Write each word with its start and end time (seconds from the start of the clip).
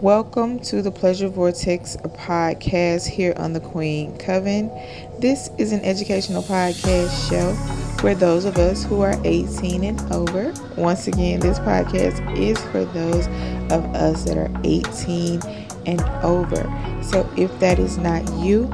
Welcome 0.00 0.58
to 0.60 0.82
the 0.82 0.90
Pleasure 0.90 1.28
Vortex 1.28 1.96
podcast 1.98 3.06
here 3.06 3.32
on 3.36 3.52
the 3.52 3.60
Queen 3.60 4.18
Coven. 4.18 4.68
This 5.20 5.48
is 5.56 5.72
an 5.72 5.80
educational 5.82 6.42
podcast 6.42 7.30
show 7.30 7.52
where 8.02 8.16
those 8.16 8.44
of 8.44 8.58
us 8.58 8.84
who 8.84 9.00
are 9.02 9.14
18 9.24 9.84
and 9.84 10.12
over, 10.12 10.52
once 10.76 11.06
again, 11.06 11.38
this 11.40 11.60
podcast 11.60 12.36
is 12.36 12.60
for 12.64 12.84
those 12.84 13.28
of 13.72 13.84
us 13.94 14.24
that 14.24 14.36
are 14.36 14.50
18 14.64 15.40
and 15.86 16.00
over. 16.24 16.62
So 17.02 17.30
if 17.38 17.56
that 17.60 17.78
is 17.78 17.96
not 17.96 18.28
you, 18.34 18.66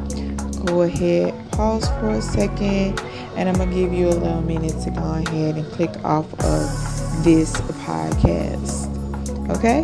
go 0.64 0.82
ahead, 0.82 1.34
pause 1.52 1.86
for 2.00 2.10
a 2.10 2.22
second, 2.22 2.98
and 3.36 3.48
I'm 3.48 3.56
going 3.56 3.70
to 3.70 3.76
give 3.76 3.92
you 3.92 4.08
a 4.08 4.16
little 4.16 4.42
minute 4.42 4.82
to 4.84 4.90
go 4.90 5.14
ahead 5.14 5.56
and 5.56 5.70
click 5.72 5.94
off 6.02 6.32
of 6.40 7.24
this 7.24 7.52
podcast. 7.82 8.88
Okay? 9.56 9.82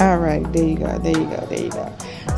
All 0.00 0.18
right, 0.18 0.42
there 0.52 0.64
you 0.64 0.76
go, 0.76 0.98
there 0.98 1.16
you 1.16 1.26
go, 1.26 1.46
there 1.48 1.62
you 1.62 1.70
go. 1.70 1.92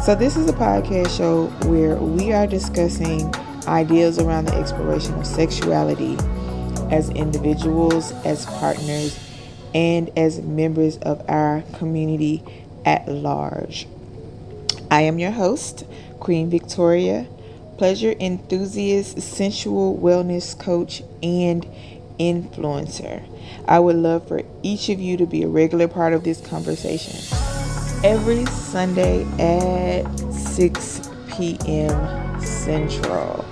So, 0.04 0.14
this 0.14 0.36
is 0.36 0.46
a 0.48 0.52
podcast 0.52 1.16
show 1.16 1.46
where 1.68 1.96
we 1.96 2.30
are 2.32 2.46
discussing 2.46 3.34
ideas 3.66 4.18
around 4.18 4.44
the 4.44 4.54
exploration 4.54 5.14
of 5.14 5.26
sexuality 5.26 6.18
as 6.90 7.08
individuals, 7.10 8.12
as 8.26 8.44
partners, 8.44 9.18
and 9.74 10.10
as 10.18 10.40
members 10.42 10.98
of 10.98 11.24
our 11.30 11.62
community 11.72 12.42
at 12.84 13.08
large. 13.08 13.88
I 14.90 15.02
am 15.02 15.18
your 15.18 15.30
host, 15.32 15.84
Queen 16.20 16.50
Victoria, 16.50 17.26
pleasure 17.78 18.14
enthusiast, 18.20 19.20
sensual 19.22 19.96
wellness 19.96 20.58
coach, 20.58 21.02
and 21.22 21.66
influencer. 22.18 23.22
I 23.66 23.78
would 23.78 23.96
love 23.96 24.28
for 24.28 24.42
each 24.62 24.88
of 24.88 25.00
you 25.00 25.16
to 25.16 25.26
be 25.26 25.42
a 25.42 25.48
regular 25.48 25.88
part 25.88 26.12
of 26.12 26.24
this 26.24 26.40
conversation. 26.40 27.16
Every 28.04 28.44
Sunday 28.46 29.24
at 29.38 30.04
6 30.32 31.10
p.m. 31.36 32.40
Central, 32.40 33.44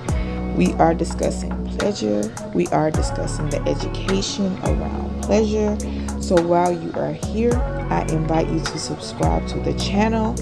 we 0.57 0.73
are 0.75 0.95
discussing 0.95 1.67
pleasure. 1.79 2.33
We 2.55 2.67
are 2.69 2.91
discussing 2.91 3.51
the 3.51 3.61
education 3.69 4.59
around 4.65 5.23
pleasure. 5.23 5.77
So 6.21 6.41
while 6.41 6.73
you 6.73 6.93
are 6.95 7.13
here, 7.13 7.55
I 7.91 8.03
invite 8.11 8.49
you 8.49 8.61
to 8.61 8.79
subscribe 8.79 9.47
to 9.49 9.61
the 9.61 9.75
channel, 9.75 10.37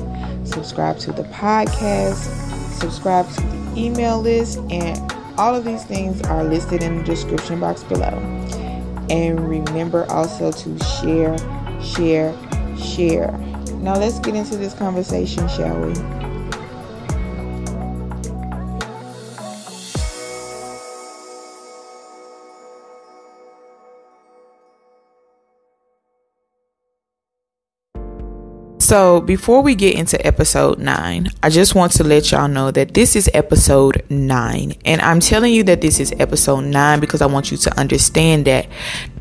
subscribe 0.44 0.98
to 1.00 1.12
the 1.12 1.24
podcast, 1.24 2.22
subscribe 2.78 3.28
to 3.30 3.40
the 3.40 3.72
email 3.76 4.20
list, 4.20 4.58
and 4.70 5.11
all 5.38 5.54
of 5.54 5.64
these 5.64 5.84
things 5.84 6.22
are 6.22 6.44
listed 6.44 6.82
in 6.82 6.98
the 6.98 7.04
description 7.04 7.60
box 7.60 7.82
below. 7.84 8.18
And 9.10 9.48
remember 9.48 10.10
also 10.10 10.52
to 10.52 10.84
share, 10.84 11.36
share, 11.82 12.34
share. 12.76 13.32
Now 13.80 13.96
let's 13.96 14.18
get 14.20 14.34
into 14.34 14.56
this 14.56 14.74
conversation, 14.74 15.48
shall 15.48 15.78
we? 15.80 16.21
So, 28.92 29.22
before 29.22 29.62
we 29.62 29.74
get 29.74 29.94
into 29.94 30.20
episode 30.26 30.78
9, 30.78 31.28
I 31.42 31.48
just 31.48 31.74
want 31.74 31.92
to 31.92 32.04
let 32.04 32.30
y'all 32.30 32.46
know 32.46 32.70
that 32.72 32.92
this 32.92 33.16
is 33.16 33.30
episode 33.32 34.04
9. 34.10 34.74
And 34.84 35.00
I'm 35.00 35.18
telling 35.18 35.54
you 35.54 35.62
that 35.62 35.80
this 35.80 35.98
is 35.98 36.12
episode 36.18 36.64
9 36.64 37.00
because 37.00 37.22
I 37.22 37.26
want 37.26 37.50
you 37.50 37.56
to 37.56 37.80
understand 37.80 38.44
that 38.44 38.66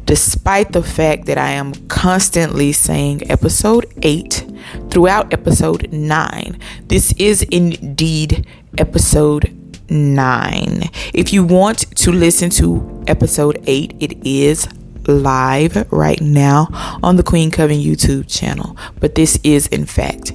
despite 0.04 0.74
the 0.74 0.84
fact 0.84 1.26
that 1.28 1.38
I 1.38 1.52
am 1.52 1.74
constantly 1.88 2.74
saying 2.74 3.32
episode 3.32 3.86
8 4.02 4.46
throughout 4.90 5.32
episode 5.32 5.90
9, 5.90 6.60
this 6.88 7.14
is 7.14 7.42
indeed 7.44 8.46
episode 8.78 9.56
9. 9.90 10.84
If 11.14 11.32
you 11.32 11.46
want 11.46 11.96
to 11.96 12.12
listen 12.12 12.50
to 12.50 13.06
episode 13.08 13.64
8, 13.66 13.96
it 14.02 14.28
is 14.28 14.68
live 15.12 15.92
right 15.92 16.20
now 16.22 16.68
on 17.04 17.16
the 17.16 17.24
Queen 17.24 17.52
Coven 17.52 17.78
YouTube 17.78 18.26
channel, 18.28 18.78
but 19.00 19.16
this 19.16 19.40
is 19.44 19.68
in 19.68 19.86
fact 19.86 20.34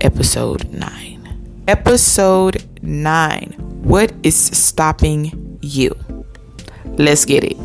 episode 0.00 0.70
9. 0.72 1.64
Episode 1.68 2.64
9. 2.82 3.54
What 3.82 4.12
is 4.22 4.36
stopping 4.36 5.58
you? 5.62 5.94
Let's 6.98 7.24
get 7.24 7.44
it. 7.44 7.56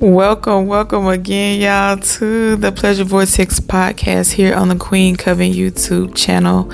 Welcome, 0.00 0.66
welcome 0.66 1.06
again, 1.08 1.60
y'all, 1.60 1.98
to 1.98 2.56
the 2.56 2.72
Pleasure 2.72 3.04
Vortex 3.04 3.60
podcast 3.60 4.32
here 4.32 4.54
on 4.54 4.68
the 4.68 4.76
Queen 4.76 5.14
Coven 5.16 5.52
YouTube 5.52 6.14
channel. 6.14 6.72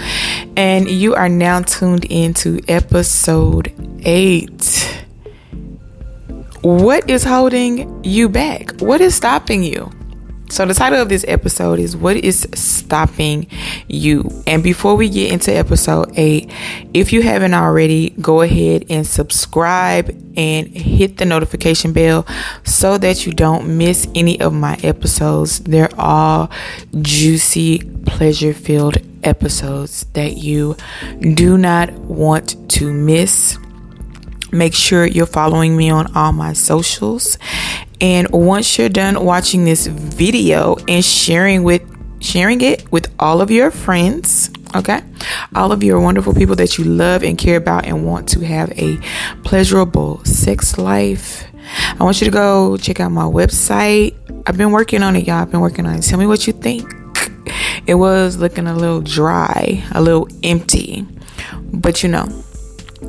And 0.56 0.88
you 0.88 1.15
are 1.15 1.28
now 1.28 1.62
tuned 1.62 2.05
into 2.05 2.60
episode 2.69 3.72
8 4.05 5.06
what 6.66 7.09
is 7.09 7.22
holding 7.22 8.03
you 8.03 8.28
back? 8.28 8.81
What 8.81 9.00
is 9.00 9.15
stopping 9.15 9.62
you? 9.62 9.88
So, 10.50 10.66
the 10.66 10.75
title 10.75 11.00
of 11.00 11.09
this 11.09 11.25
episode 11.28 11.78
is 11.78 11.97
What 11.97 12.16
is 12.16 12.49
Stopping 12.54 13.47
You? 13.87 14.43
And 14.49 14.65
before 14.65 14.97
we 14.97 15.09
get 15.09 15.31
into 15.31 15.55
episode 15.55 16.10
8, 16.16 16.53
if 16.93 17.12
you 17.12 17.22
haven't 17.22 17.55
already, 17.55 18.10
go 18.10 18.43
ahead 18.43 18.87
and 18.91 19.06
subscribe 19.06 20.09
and 20.37 20.66
hit 20.66 21.19
the 21.19 21.25
notification 21.25 21.93
bell 21.93 22.26
so 22.65 22.99
that 22.99 23.26
you 23.26 23.32
don't 23.32 23.78
miss 23.78 24.09
any 24.16 24.41
of 24.41 24.53
my 24.53 24.76
episodes. 24.82 25.60
They're 25.60 25.94
all 25.97 26.50
juicy, 27.00 27.78
pleasure 28.06 28.55
filled 28.55 28.99
episodes 29.22 30.05
that 30.15 30.37
you 30.37 30.76
do 31.21 31.59
not 31.59 31.93
want 31.93 32.69
to 32.71 32.93
miss. 32.93 33.56
Make 34.52 34.74
sure 34.74 35.06
you're 35.06 35.26
following 35.26 35.76
me 35.76 35.90
on 35.90 36.14
all 36.14 36.32
my 36.32 36.52
socials. 36.52 37.38
And 38.00 38.28
once 38.30 38.78
you're 38.78 38.88
done 38.88 39.24
watching 39.24 39.64
this 39.64 39.86
video 39.86 40.76
and 40.88 41.04
sharing 41.04 41.62
with 41.62 41.82
sharing 42.20 42.60
it 42.60 42.90
with 42.90 43.12
all 43.18 43.40
of 43.40 43.50
your 43.50 43.70
friends, 43.70 44.50
okay? 44.74 45.02
All 45.54 45.70
of 45.72 45.82
your 45.82 46.00
wonderful 46.00 46.34
people 46.34 46.56
that 46.56 46.78
you 46.78 46.84
love 46.84 47.22
and 47.22 47.36
care 47.36 47.56
about 47.56 47.84
and 47.84 48.06
want 48.06 48.28
to 48.30 48.40
have 48.40 48.72
a 48.72 48.98
pleasurable 49.44 50.24
sex 50.24 50.78
life. 50.78 51.44
I 51.98 52.04
want 52.04 52.20
you 52.20 52.26
to 52.26 52.30
go 52.30 52.76
check 52.76 53.00
out 53.00 53.10
my 53.12 53.24
website. 53.24 54.14
I've 54.46 54.56
been 54.56 54.72
working 54.72 55.02
on 55.02 55.16
it, 55.16 55.26
y'all. 55.26 55.42
I've 55.42 55.50
been 55.50 55.60
working 55.60 55.86
on 55.86 55.96
it. 55.96 56.02
Tell 56.02 56.18
me 56.18 56.26
what 56.26 56.46
you 56.46 56.52
think. 56.52 56.92
It 57.86 57.94
was 57.94 58.36
looking 58.38 58.66
a 58.66 58.74
little 58.74 59.00
dry, 59.00 59.84
a 59.92 60.00
little 60.00 60.28
empty. 60.42 61.06
But 61.72 62.02
you 62.02 62.08
know, 62.08 62.26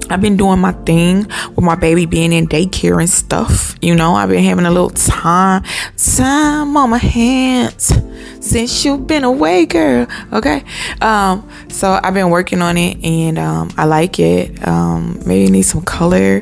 I've 0.09 0.21
been 0.21 0.37
doing 0.37 0.59
my 0.59 0.71
thing 0.71 1.27
with 1.55 1.61
my 1.61 1.75
baby 1.75 2.05
being 2.05 2.33
in 2.33 2.47
daycare 2.47 2.99
and 2.99 3.09
stuff. 3.09 3.75
You 3.81 3.95
know, 3.95 4.13
I've 4.13 4.29
been 4.29 4.43
having 4.43 4.65
a 4.65 4.71
little 4.71 4.89
time, 4.89 5.63
time 5.95 6.77
on 6.77 6.89
my 6.89 6.97
hands 6.97 7.93
since 8.39 8.85
you've 8.85 9.07
been 9.07 9.23
away, 9.23 9.65
girl. 9.65 10.07
Okay. 10.31 10.63
Um, 11.01 11.49
so 11.69 11.99
I've 12.01 12.13
been 12.13 12.29
working 12.29 12.61
on 12.61 12.77
it 12.77 13.03
and 13.03 13.37
um, 13.37 13.71
I 13.77 13.85
like 13.85 14.19
it. 14.19 14.65
Um, 14.67 15.21
maybe 15.25 15.51
need 15.51 15.63
some 15.63 15.81
color, 15.81 16.41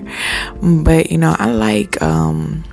but 0.62 1.12
you 1.12 1.18
know, 1.18 1.36
I 1.38 1.52
like 1.52 2.02
um 2.02 2.64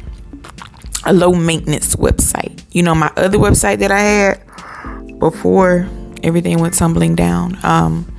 a 1.05 1.13
low 1.13 1.33
maintenance 1.33 1.97
website. 1.97 2.63
You 2.73 2.83
know, 2.83 2.95
my 2.95 3.11
other 3.17 3.39
website 3.39 3.79
that 3.79 3.91
I 3.91 4.01
had 4.01 5.19
before 5.19 5.89
everything 6.23 6.59
went 6.59 6.75
tumbling 6.75 7.15
down. 7.15 7.59
Um, 7.65 8.12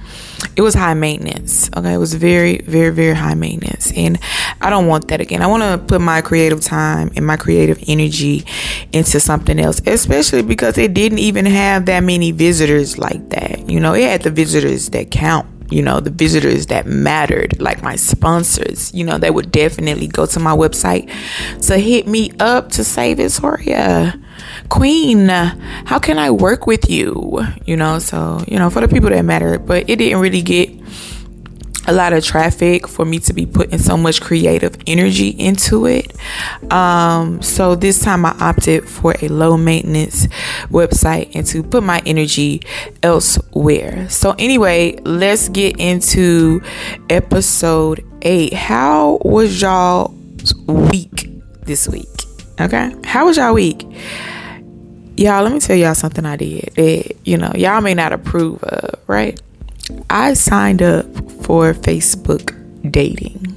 it 0.56 0.62
was 0.62 0.74
high 0.74 0.94
maintenance. 0.94 1.70
Okay, 1.76 1.94
it 1.94 1.98
was 1.98 2.14
very, 2.14 2.60
very, 2.60 2.90
very 2.90 3.14
high 3.14 3.34
maintenance, 3.34 3.92
and 3.96 4.20
I 4.62 4.70
don't 4.70 4.88
want 4.88 5.08
that 5.10 5.22
again. 5.22 5.42
I 5.42 5.48
want 5.48 5.64
to 5.64 5.78
put 5.86 6.02
my 6.02 6.22
creative 6.22 6.62
time 6.62 7.12
and 7.16 7.26
my 7.26 7.38
creative 7.38 7.84
energy 7.88 8.46
into 8.92 9.20
something 9.20 9.60
else, 9.60 9.82
especially 9.86 10.44
because 10.44 10.78
it 10.78 10.94
didn't 10.94 11.20
even 11.20 11.46
have 11.46 11.86
that 11.86 12.02
many 12.02 12.32
visitors 12.32 12.98
like 12.98 13.30
that. 13.30 13.70
You 13.70 13.80
know, 13.80 13.94
it 13.94 14.04
had 14.04 14.22
the 14.24 14.32
visitors 14.32 14.90
that 14.90 15.12
count 15.12 15.48
you 15.74 15.82
know, 15.82 16.00
the 16.00 16.12
visitors 16.12 16.68
that 16.68 16.86
mattered, 16.86 17.60
like 17.60 17.82
my 17.82 17.96
sponsors, 17.96 18.94
you 18.94 19.04
know, 19.04 19.18
they 19.18 19.32
would 19.32 19.52
definitely 19.52 20.06
go 20.08 20.28
to 20.28 20.40
my 20.40 20.56
website 20.56 21.12
to 21.68 21.78
hit 21.80 22.08
me 22.08 22.32
up 22.40 22.70
to 22.74 22.84
say, 22.84 23.16
Victoria, 23.16 24.14
Queen, 24.70 25.30
how 25.30 25.98
can 25.98 26.20
I 26.20 26.30
work 26.30 26.68
with 26.68 26.92
you? 26.92 27.42
You 27.66 27.76
know, 27.76 27.98
so, 27.98 28.44
you 28.48 28.60
know, 28.60 28.70
for 28.70 28.82
the 28.82 28.88
people 28.88 29.10
that 29.10 29.26
matter, 29.26 29.58
but 29.58 29.90
it 29.90 29.96
didn't 29.96 30.20
really 30.20 30.44
get 30.44 30.70
a 31.88 31.94
lot 31.94 32.14
of 32.14 32.24
traffic 32.24 32.88
for 32.88 33.06
me 33.06 33.20
to 33.20 33.34
be 33.34 33.46
putting 33.46 33.80
so 33.80 33.98
much 33.98 34.22
creative 34.22 34.78
energy 34.88 35.30
into 35.30 35.86
it. 35.86 36.14
Um, 36.72 37.42
so 37.42 37.76
this 37.76 38.00
time 38.00 38.26
I 38.26 38.32
opted 38.40 38.88
for 38.88 39.16
a 39.22 39.28
low 39.28 39.58
maintenance 39.58 40.28
website 40.68 41.32
and 41.36 41.46
to 41.48 41.64
put 41.64 41.84
my 41.84 42.02
energy 42.06 42.62
elsewhere. 43.02 44.10
So, 44.10 44.36
anyway, 44.40 44.98
let's 45.04 45.50
get 45.50 45.80
into 45.80 46.62
episode 47.10 48.06
eight. 48.22 48.54
How 48.54 49.20
was 49.24 49.62
y'all 49.62 50.14
week 50.68 51.30
this 51.64 51.88
week? 51.88 52.08
Okay, 52.60 52.96
how 53.04 53.26
was 53.26 53.38
y'all 53.38 53.54
week? 53.54 53.86
y'all, 55.18 55.44
let 55.44 55.54
me 55.54 55.60
tell 55.60 55.76
y'all 55.76 55.96
something 55.96 56.26
I 56.26 56.36
did 56.36 56.72
that, 56.76 57.12
you 57.26 57.38
know, 57.38 57.52
y'all 57.56 57.82
may 57.82 57.94
not 57.94 58.14
approve 58.14 58.64
of, 58.64 59.00
right? 59.08 59.40
I 60.10 60.34
signed 60.34 60.82
up 60.82 61.06
for 61.44 61.74
Facebook 61.74 62.56
dating. 62.90 63.50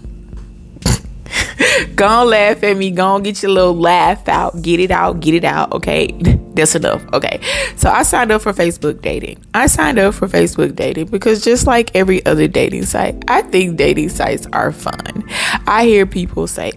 go 1.95 2.07
on 2.07 2.31
laugh 2.31 2.63
at 2.63 2.77
me. 2.77 2.91
Go 2.91 3.05
on 3.07 3.23
get 3.23 3.43
your 3.43 3.53
little 3.53 3.77
laugh 3.77 4.29
out. 4.29 4.61
Get 4.63 4.81
it 4.81 4.91
out. 4.91 5.21
Get 5.21 5.35
it 5.35 5.45
out. 5.45 5.73
Okay. 5.73 6.09
That's 6.55 6.75
enough. 6.75 7.05
Okay. 7.13 7.41
So 7.77 7.91
I 7.91 8.03
signed 8.03 8.33
up 8.33 8.43
for 8.43 8.53
Facebook 8.53 9.03
dating. 9.03 9.45
I 9.53 9.67
signed 9.67 9.99
up 9.99 10.15
for 10.15 10.27
Facebook 10.27 10.75
dating 10.75 11.09
because 11.09 11.45
just 11.45 11.67
like 11.67 11.95
every 11.95 12.25
other 12.25 12.49
dating 12.49 12.87
site, 12.87 13.23
I 13.29 13.43
think 13.43 13.77
dating 13.77 14.09
sites 14.09 14.47
are 14.53 14.73
fun. 14.73 15.25
I 15.67 15.85
hear 15.85 16.07
people 16.07 16.47
say, 16.47 16.73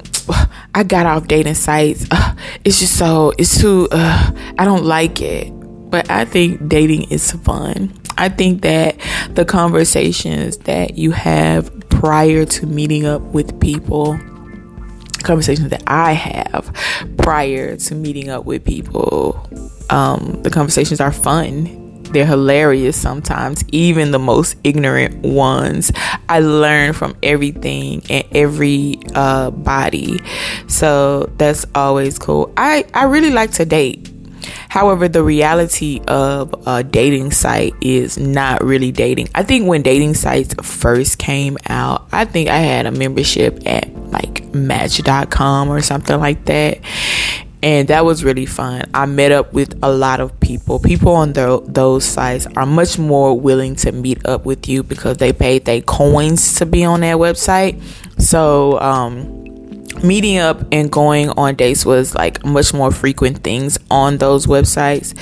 I 0.76 0.84
got 0.84 1.06
off 1.06 1.28
dating 1.28 1.56
sites. 1.56 2.06
It's 2.66 2.80
just 2.80 2.98
so, 2.98 3.32
it's 3.38 3.60
too, 3.60 3.88
uh, 3.92 4.32
I 4.58 4.66
don't 4.66 4.84
like 4.84 5.22
it. 5.22 5.50
But 5.90 6.12
I 6.12 6.26
think 6.26 6.68
dating 6.68 7.04
is 7.10 7.32
fun. 7.32 7.94
I 8.20 8.30
think 8.30 8.62
that 8.62 8.98
the 9.34 9.46
conversations 9.46 10.58
that 10.60 10.98
you 10.98 11.12
have 11.12 11.72
prior 11.90 12.46
to 12.46 12.68
meeting 12.68 13.06
up 13.06 13.22
with 13.22 13.60
people 13.60 14.20
conversations 15.24 15.70
that 15.70 15.84
I 15.88 16.14
have 16.14 16.74
prior 17.18 17.76
to 17.76 17.96
meeting 17.96 18.30
up 18.30 18.46
with 18.46 18.64
people. 18.64 19.48
Um, 19.90 20.42
the 20.44 20.50
conversations 20.50 21.02
are 21.02 21.12
fun. 21.12 22.04
They're 22.04 22.26
hilarious 22.26 23.00
sometimes, 23.00 23.64
even 23.72 24.12
the 24.12 24.20
most 24.20 24.56
ignorant 24.64 25.24
ones. 25.24 25.92
I 26.28 26.40
learn 26.40 26.94
from 26.94 27.16
everything 27.22 28.02
and 28.10 28.26
every 28.32 29.00
uh, 29.14 29.52
body. 29.52 30.20
So 30.68 31.32
that's 31.38 31.66
always 31.76 32.18
cool. 32.18 32.52
I, 32.58 32.86
I 32.94 33.04
really 33.04 33.30
like 33.30 33.52
to 33.54 33.66
date. 33.66 34.09
However, 34.70 35.08
the 35.08 35.24
reality 35.24 36.02
of 36.08 36.54
a 36.68 36.84
dating 36.84 37.32
site 37.32 37.74
is 37.82 38.18
not 38.18 38.64
really 38.64 38.92
dating. 38.92 39.30
I 39.36 39.44
think 39.44 39.68
when 39.68 39.82
dating 39.82 40.16
sites 40.16 40.54
first 40.62 41.18
came 41.18 41.58
out, 41.68 42.08
I 42.12 42.26
think 42.26 42.50
I 42.50 42.58
had 42.58 42.86
a 42.86 42.92
membership 42.92 43.66
at 43.66 43.94
like 44.12 44.54
match.com 44.54 45.70
or 45.70 45.82
something 45.82 46.20
like 46.20 46.46
that. 46.46 46.80
And 47.62 47.90
that 47.90 48.06
was 48.06 48.24
really 48.24 48.46
fun. 48.46 48.90
I 48.94 49.06
met 49.06 49.34
up 49.34 49.52
with 49.52 49.78
a 49.84 49.92
lot 49.92 50.22
of 50.22 50.40
people. 50.40 50.80
People 50.80 51.14
on 51.14 51.34
the, 51.34 51.62
those 51.66 52.06
sites 52.06 52.48
are 52.56 52.66
much 52.66 52.98
more 52.98 53.38
willing 53.38 53.76
to 53.78 53.92
meet 53.92 54.26
up 54.26 54.46
with 54.46 54.70
you 54.70 54.82
because 54.82 55.18
they 55.18 55.34
paid 55.34 55.66
their 55.66 55.82
coins 55.82 56.56
to 56.56 56.66
be 56.66 56.86
on 56.86 57.02
that 57.02 57.18
website. 57.18 57.82
So, 58.18 58.80
um, 58.80 59.39
meeting 60.04 60.38
up 60.38 60.66
and 60.72 60.92
going 60.92 61.30
on 61.32 61.56
dates 61.56 61.86
was 61.86 62.16
like 62.16 62.44
much 62.46 62.74
more 62.74 62.92
frequent 62.92 63.44
things 63.44 63.78
on 63.90 64.18
those 64.18 64.48
websites. 64.48 65.18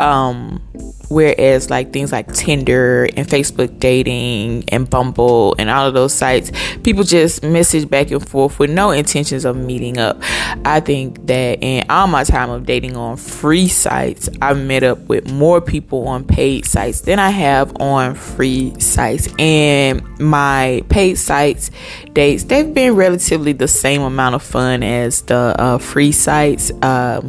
Um, 0.00 0.62
whereas 1.08 1.70
like 1.70 1.92
things 1.92 2.12
like 2.12 2.32
tinder 2.32 3.08
and 3.16 3.28
facebook 3.28 3.78
dating 3.78 4.64
and 4.68 4.88
bumble 4.88 5.54
and 5.58 5.70
all 5.70 5.86
of 5.86 5.94
those 5.94 6.12
sites 6.12 6.50
people 6.82 7.04
just 7.04 7.42
message 7.42 7.88
back 7.88 8.10
and 8.10 8.26
forth 8.28 8.58
with 8.58 8.70
no 8.70 8.90
intentions 8.90 9.44
of 9.44 9.56
meeting 9.56 9.98
up. 9.98 10.18
I 10.64 10.80
think 10.80 11.26
that 11.26 11.62
in 11.62 11.84
all 11.90 12.06
my 12.06 12.24
time 12.24 12.50
of 12.50 12.66
dating 12.66 12.96
on 12.96 13.16
free 13.16 13.68
sites 13.68 14.28
i've 14.40 14.58
met 14.58 14.82
up 14.82 14.98
with 15.00 15.30
more 15.30 15.60
people 15.60 16.08
on 16.08 16.24
paid 16.24 16.64
sites 16.64 17.02
than 17.02 17.18
i 17.18 17.30
have 17.30 17.74
on 17.80 18.14
free 18.14 18.78
sites. 18.80 19.28
And 19.38 20.02
my 20.18 20.82
paid 20.88 21.16
sites 21.16 21.70
dates 22.12 22.44
they've 22.44 22.72
been 22.72 22.94
relatively 22.94 23.52
the 23.52 23.68
same 23.68 24.02
amount 24.02 24.34
of 24.34 24.42
fun 24.42 24.82
as 24.82 25.22
the 25.22 25.54
uh, 25.58 25.78
free 25.78 26.12
sites. 26.12 26.70
Um, 26.82 27.26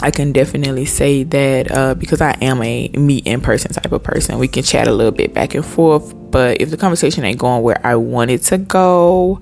I 0.00 0.10
can 0.10 0.32
definitely 0.32 0.84
say 0.84 1.24
that 1.24 1.70
uh, 1.70 1.94
because 1.94 2.20
I 2.20 2.32
am 2.40 2.62
a 2.62 2.88
meet 2.88 3.26
in 3.26 3.40
person 3.40 3.72
type 3.72 3.90
of 3.90 4.02
person, 4.02 4.38
we 4.38 4.48
can 4.48 4.62
chat 4.62 4.86
a 4.86 4.92
little 4.92 5.12
bit 5.12 5.34
back 5.34 5.54
and 5.54 5.64
forth. 5.64 6.14
But 6.30 6.60
if 6.60 6.70
the 6.70 6.76
conversation 6.76 7.24
ain't 7.24 7.38
going 7.38 7.62
where 7.62 7.80
I 7.84 7.96
want 7.96 8.30
it 8.30 8.42
to 8.44 8.58
go, 8.58 9.40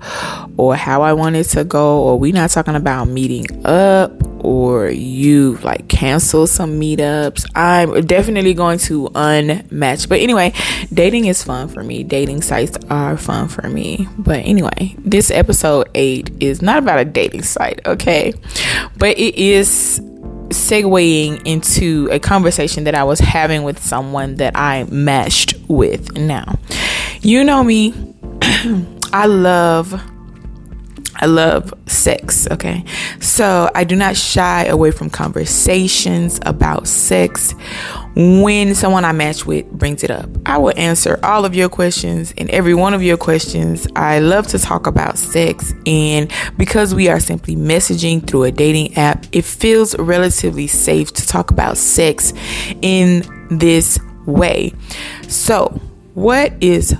or 0.57 0.75
how 0.75 1.01
I 1.01 1.13
want 1.13 1.35
it 1.35 1.43
to 1.45 1.63
go, 1.63 2.01
or 2.01 2.17
we 2.17 2.31
not 2.31 2.49
talking 2.49 2.75
about 2.75 3.09
meeting 3.09 3.45
up, 3.65 4.11
or 4.43 4.89
you 4.89 5.57
like 5.57 5.87
cancel 5.89 6.47
some 6.47 6.79
meetups, 6.79 7.45
I'm 7.55 8.05
definitely 8.05 8.53
going 8.53 8.79
to 8.79 9.09
unmatch. 9.09 10.07
But 10.07 10.21
anyway, 10.21 10.53
dating 10.93 11.25
is 11.25 11.43
fun 11.43 11.67
for 11.67 11.83
me. 11.83 12.03
Dating 12.03 12.41
sites 12.41 12.77
are 12.89 13.17
fun 13.17 13.49
for 13.49 13.69
me. 13.69 14.07
But 14.17 14.39
anyway, 14.45 14.95
this 14.99 15.29
episode 15.29 15.89
eight 15.93 16.31
is 16.39 16.61
not 16.61 16.79
about 16.79 16.99
a 16.99 17.05
dating 17.05 17.43
site, 17.43 17.85
okay? 17.85 18.33
But 18.97 19.17
it 19.17 19.35
is 19.35 20.01
segueing 20.49 21.41
into 21.45 22.07
a 22.11 22.19
conversation 22.19 22.85
that 22.85 22.95
I 22.95 23.03
was 23.03 23.19
having 23.19 23.63
with 23.63 23.79
someone 23.79 24.35
that 24.35 24.55
I 24.55 24.85
meshed 24.85 25.55
with. 25.67 26.17
Now, 26.17 26.57
you 27.21 27.43
know 27.43 27.63
me, 27.63 27.93
I 29.13 29.25
love 29.25 30.01
I 31.19 31.25
love 31.25 31.73
sex, 31.87 32.47
okay? 32.51 32.85
So 33.19 33.71
I 33.73 33.83
do 33.83 33.95
not 33.95 34.15
shy 34.15 34.65
away 34.65 34.91
from 34.91 35.09
conversations 35.09 36.39
about 36.45 36.87
sex 36.87 37.55
when 38.17 38.73
someone 38.73 39.05
I 39.05 39.11
match 39.11 39.45
with 39.45 39.69
brings 39.69 40.03
it 40.03 40.09
up. 40.09 40.27
I 40.47 40.57
will 40.57 40.73
answer 40.75 41.19
all 41.21 41.45
of 41.45 41.53
your 41.53 41.69
questions 41.69 42.33
and 42.35 42.49
every 42.49 42.73
one 42.73 42.95
of 42.95 43.03
your 43.03 43.15
questions. 43.15 43.87
I 43.95 44.17
love 44.17 44.47
to 44.47 44.59
talk 44.59 44.87
about 44.87 45.19
sex, 45.19 45.71
and 45.85 46.31
because 46.57 46.95
we 46.95 47.09
are 47.09 47.19
simply 47.19 47.55
messaging 47.55 48.25
through 48.25 48.45
a 48.45 48.51
dating 48.51 48.97
app, 48.97 49.27
it 49.31 49.45
feels 49.45 49.95
relatively 49.99 50.65
safe 50.65 51.13
to 51.13 51.27
talk 51.27 51.51
about 51.51 51.77
sex 51.77 52.33
in 52.81 53.23
this 53.51 53.99
way. 54.25 54.73
So, 55.27 55.79
what 56.15 56.53
is 56.59 56.97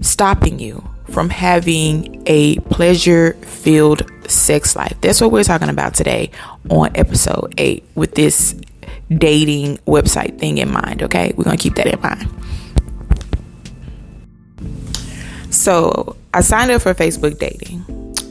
stopping 0.00 0.58
you 0.58 0.82
from 1.10 1.28
having 1.28 2.22
a 2.26 2.56
pleasure 2.70 3.34
filled 3.42 4.10
sex 4.30 4.74
life. 4.74 4.96
That's 5.00 5.20
what 5.20 5.30
we're 5.30 5.44
talking 5.44 5.68
about 5.68 5.94
today 5.94 6.30
on 6.68 6.90
episode 6.96 7.54
8 7.58 7.84
with 7.94 8.14
this 8.14 8.54
dating 9.10 9.78
website 9.78 10.38
thing 10.38 10.58
in 10.58 10.70
mind, 10.70 11.02
okay? 11.02 11.32
We're 11.36 11.44
going 11.44 11.56
to 11.56 11.62
keep 11.62 11.74
that 11.76 11.86
in 11.86 12.00
mind. 12.00 12.28
So, 15.52 16.16
I 16.34 16.42
signed 16.42 16.70
up 16.70 16.82
for 16.82 16.94
Facebook 16.94 17.38
dating 17.38 17.84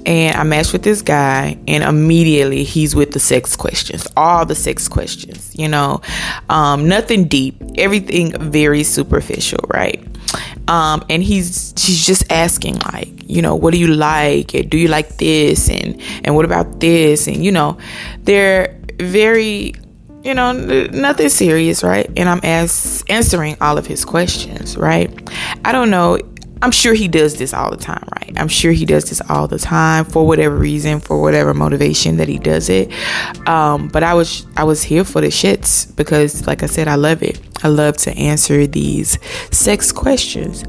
and 0.05 0.36
I 0.36 0.44
matched 0.44 0.74
with 0.74 0.84
this 0.84 1.01
guy, 1.01 1.58
and 1.67 1.84
immediately 1.84 2.63
he's 2.63 2.96
with 2.96 3.12
the 3.12 3.20
sex 3.20 3.55
questions, 3.55 4.08
all 4.15 4.46
the 4.46 4.53
sex 4.53 4.88
questions, 4.88 5.51
you 5.58 5.67
know, 5.67 6.01
um, 6.50 6.88
nothing 6.88 7.27
deep, 7.27 7.55
everything 7.77 8.32
very 8.51 8.84
superficial, 8.84 9.65
right? 9.74 10.05
um, 10.67 11.03
and 11.10 11.24
he's 11.24 11.74
she's 11.77 12.05
just 12.05 12.32
asking 12.32 12.79
like 12.94 13.10
you 13.29 13.41
know 13.41 13.55
what 13.55 13.72
do 13.72 13.79
you 13.79 13.88
like 13.88 14.48
do 14.70 14.77
you 14.77 14.88
like 14.88 15.17
this 15.17 15.70
and 15.70 16.01
and 16.24 16.36
what 16.36 16.46
about 16.46 16.79
this 16.79 17.27
and 17.27 17.44
you 17.44 17.51
know 17.51 17.77
they're 18.24 18.79
very 19.00 19.74
you 20.25 20.34
know 20.34 20.51
nothing 20.91 21.29
serious 21.29 21.84
right? 21.84 22.10
And 22.17 22.27
i'm 22.27 22.41
as- 22.44 23.03
answering 23.10 23.55
all 23.62 23.77
of 23.77 23.86
his 23.88 24.03
questions 24.03 24.75
right? 24.75 25.10
I 25.63 25.72
don't 25.72 25.89
know 25.89 26.20
I'm 26.65 26.72
sure 26.72 26.95
he 26.95 27.07
does 27.07 27.38
this 27.38 27.53
all 27.53 27.69
the 27.69 27.77
time, 27.77 28.03
right? 28.19 28.34
I'm 28.38 28.48
sure 28.48 28.72
he 28.72 28.88
does 28.88 29.07
this 29.07 29.22
all 29.29 29.48
the 29.48 29.60
time 29.60 30.03
for 30.03 30.25
whatever 30.25 30.55
reason, 30.55 31.00
for 31.00 31.22
whatever 31.22 31.53
motivation 31.53 32.17
that 32.17 32.27
he 32.27 32.39
does 32.39 32.69
it. 32.69 32.91
Um, 33.48 33.88
but 33.88 34.01
I 34.01 34.15
was 34.15 34.48
I 34.57 34.63
was 34.63 34.81
here 34.81 35.03
for 35.03 35.22
the 35.22 35.27
shits 35.27 35.95
because, 35.95 36.48
like 36.48 36.63
I 36.63 36.65
said, 36.65 36.88
I 36.88 36.95
love 36.95 37.22
it. 37.22 37.39
I 37.63 37.67
love 37.67 37.98
to 37.98 38.12
answer 38.17 38.65
these 38.65 39.19
sex 39.55 39.91
questions. 39.91 40.63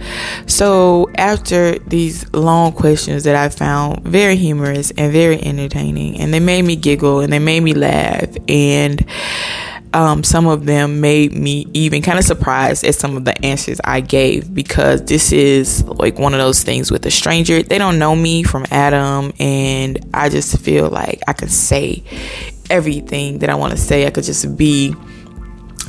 So 0.46 1.08
after 1.16 1.78
these 1.78 2.30
long 2.34 2.72
questions 2.72 3.24
that 3.24 3.34
I 3.34 3.48
found 3.48 4.02
very 4.02 4.36
humorous 4.36 4.90
and 4.98 5.10
very 5.10 5.42
entertaining, 5.42 6.20
and 6.20 6.34
they 6.34 6.40
made 6.40 6.66
me 6.66 6.76
giggle 6.76 7.20
and 7.20 7.32
they 7.32 7.38
made 7.38 7.60
me 7.60 7.72
laugh 7.72 8.36
and 8.48 9.02
um, 9.96 10.22
some 10.22 10.46
of 10.46 10.66
them 10.66 11.00
made 11.00 11.32
me 11.32 11.66
even 11.72 12.02
kind 12.02 12.18
of 12.18 12.24
surprised 12.26 12.84
at 12.84 12.94
some 12.94 13.16
of 13.16 13.24
the 13.24 13.42
answers 13.42 13.80
I 13.82 14.00
gave 14.00 14.52
because 14.52 15.02
this 15.06 15.32
is 15.32 15.82
like 15.84 16.18
one 16.18 16.34
of 16.34 16.38
those 16.38 16.62
things 16.62 16.90
with 16.90 17.06
a 17.06 17.10
stranger. 17.10 17.62
They 17.62 17.78
don't 17.78 17.98
know 17.98 18.14
me 18.14 18.42
from 18.42 18.66
Adam, 18.70 19.32
and 19.40 19.98
I 20.12 20.28
just 20.28 20.58
feel 20.58 20.90
like 20.90 21.22
I 21.26 21.32
could 21.32 21.50
say 21.50 22.04
everything 22.68 23.38
that 23.38 23.48
I 23.48 23.54
want 23.54 23.70
to 23.70 23.78
say. 23.78 24.06
I 24.06 24.10
could 24.10 24.24
just 24.24 24.54
be 24.58 24.94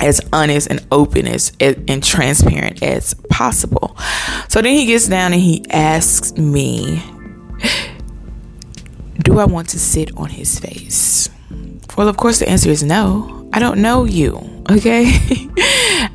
as 0.00 0.22
honest 0.32 0.68
and 0.68 0.86
open 0.90 1.28
as, 1.28 1.52
and 1.60 2.02
transparent 2.02 2.82
as 2.82 3.12
possible. 3.28 3.94
So 4.48 4.62
then 4.62 4.72
he 4.72 4.86
gets 4.86 5.06
down 5.06 5.34
and 5.34 5.42
he 5.42 5.66
asks 5.68 6.32
me, 6.38 7.02
Do 9.18 9.38
I 9.38 9.44
want 9.44 9.68
to 9.70 9.78
sit 9.78 10.16
on 10.16 10.30
his 10.30 10.58
face? 10.58 11.28
Well, 11.98 12.06
of 12.06 12.16
course, 12.16 12.38
the 12.38 12.48
answer 12.48 12.70
is 12.70 12.84
no. 12.84 13.50
I 13.52 13.58
don't 13.58 13.82
know 13.82 14.04
you, 14.04 14.36
okay? 14.70 15.06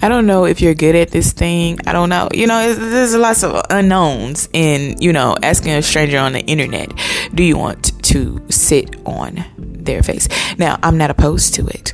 I 0.01 0.07
don't 0.07 0.25
know 0.25 0.45
if 0.45 0.61
you're 0.61 0.73
good 0.73 0.95
at 0.95 1.11
this 1.11 1.33
thing. 1.33 1.77
I 1.85 1.91
don't 1.91 2.07
know. 2.07 2.29
You 2.33 2.47
know, 2.47 2.73
there's 2.73 3.13
lots 3.13 3.43
of 3.43 3.61
unknowns 3.69 4.47
in, 4.53 4.95
you 5.01 5.11
know, 5.11 5.35
asking 5.43 5.73
a 5.73 5.81
stranger 5.81 6.19
on 6.19 6.31
the 6.31 6.39
internet, 6.39 6.93
do 7.35 7.43
you 7.43 7.57
want 7.57 8.01
to 8.05 8.41
sit 8.49 8.95
on 9.05 9.43
their 9.57 10.01
face? 10.01 10.29
Now, 10.57 10.79
I'm 10.83 10.97
not 10.97 11.09
opposed 11.09 11.53
to 11.55 11.67
it. 11.67 11.93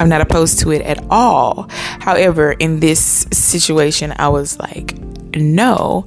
I'm 0.00 0.08
not 0.08 0.20
opposed 0.20 0.58
to 0.62 0.72
it 0.72 0.82
at 0.82 1.00
all. 1.08 1.68
However, 1.70 2.50
in 2.50 2.80
this 2.80 3.28
situation, 3.30 4.12
I 4.18 4.28
was 4.28 4.58
like, 4.58 4.98
no. 5.36 6.04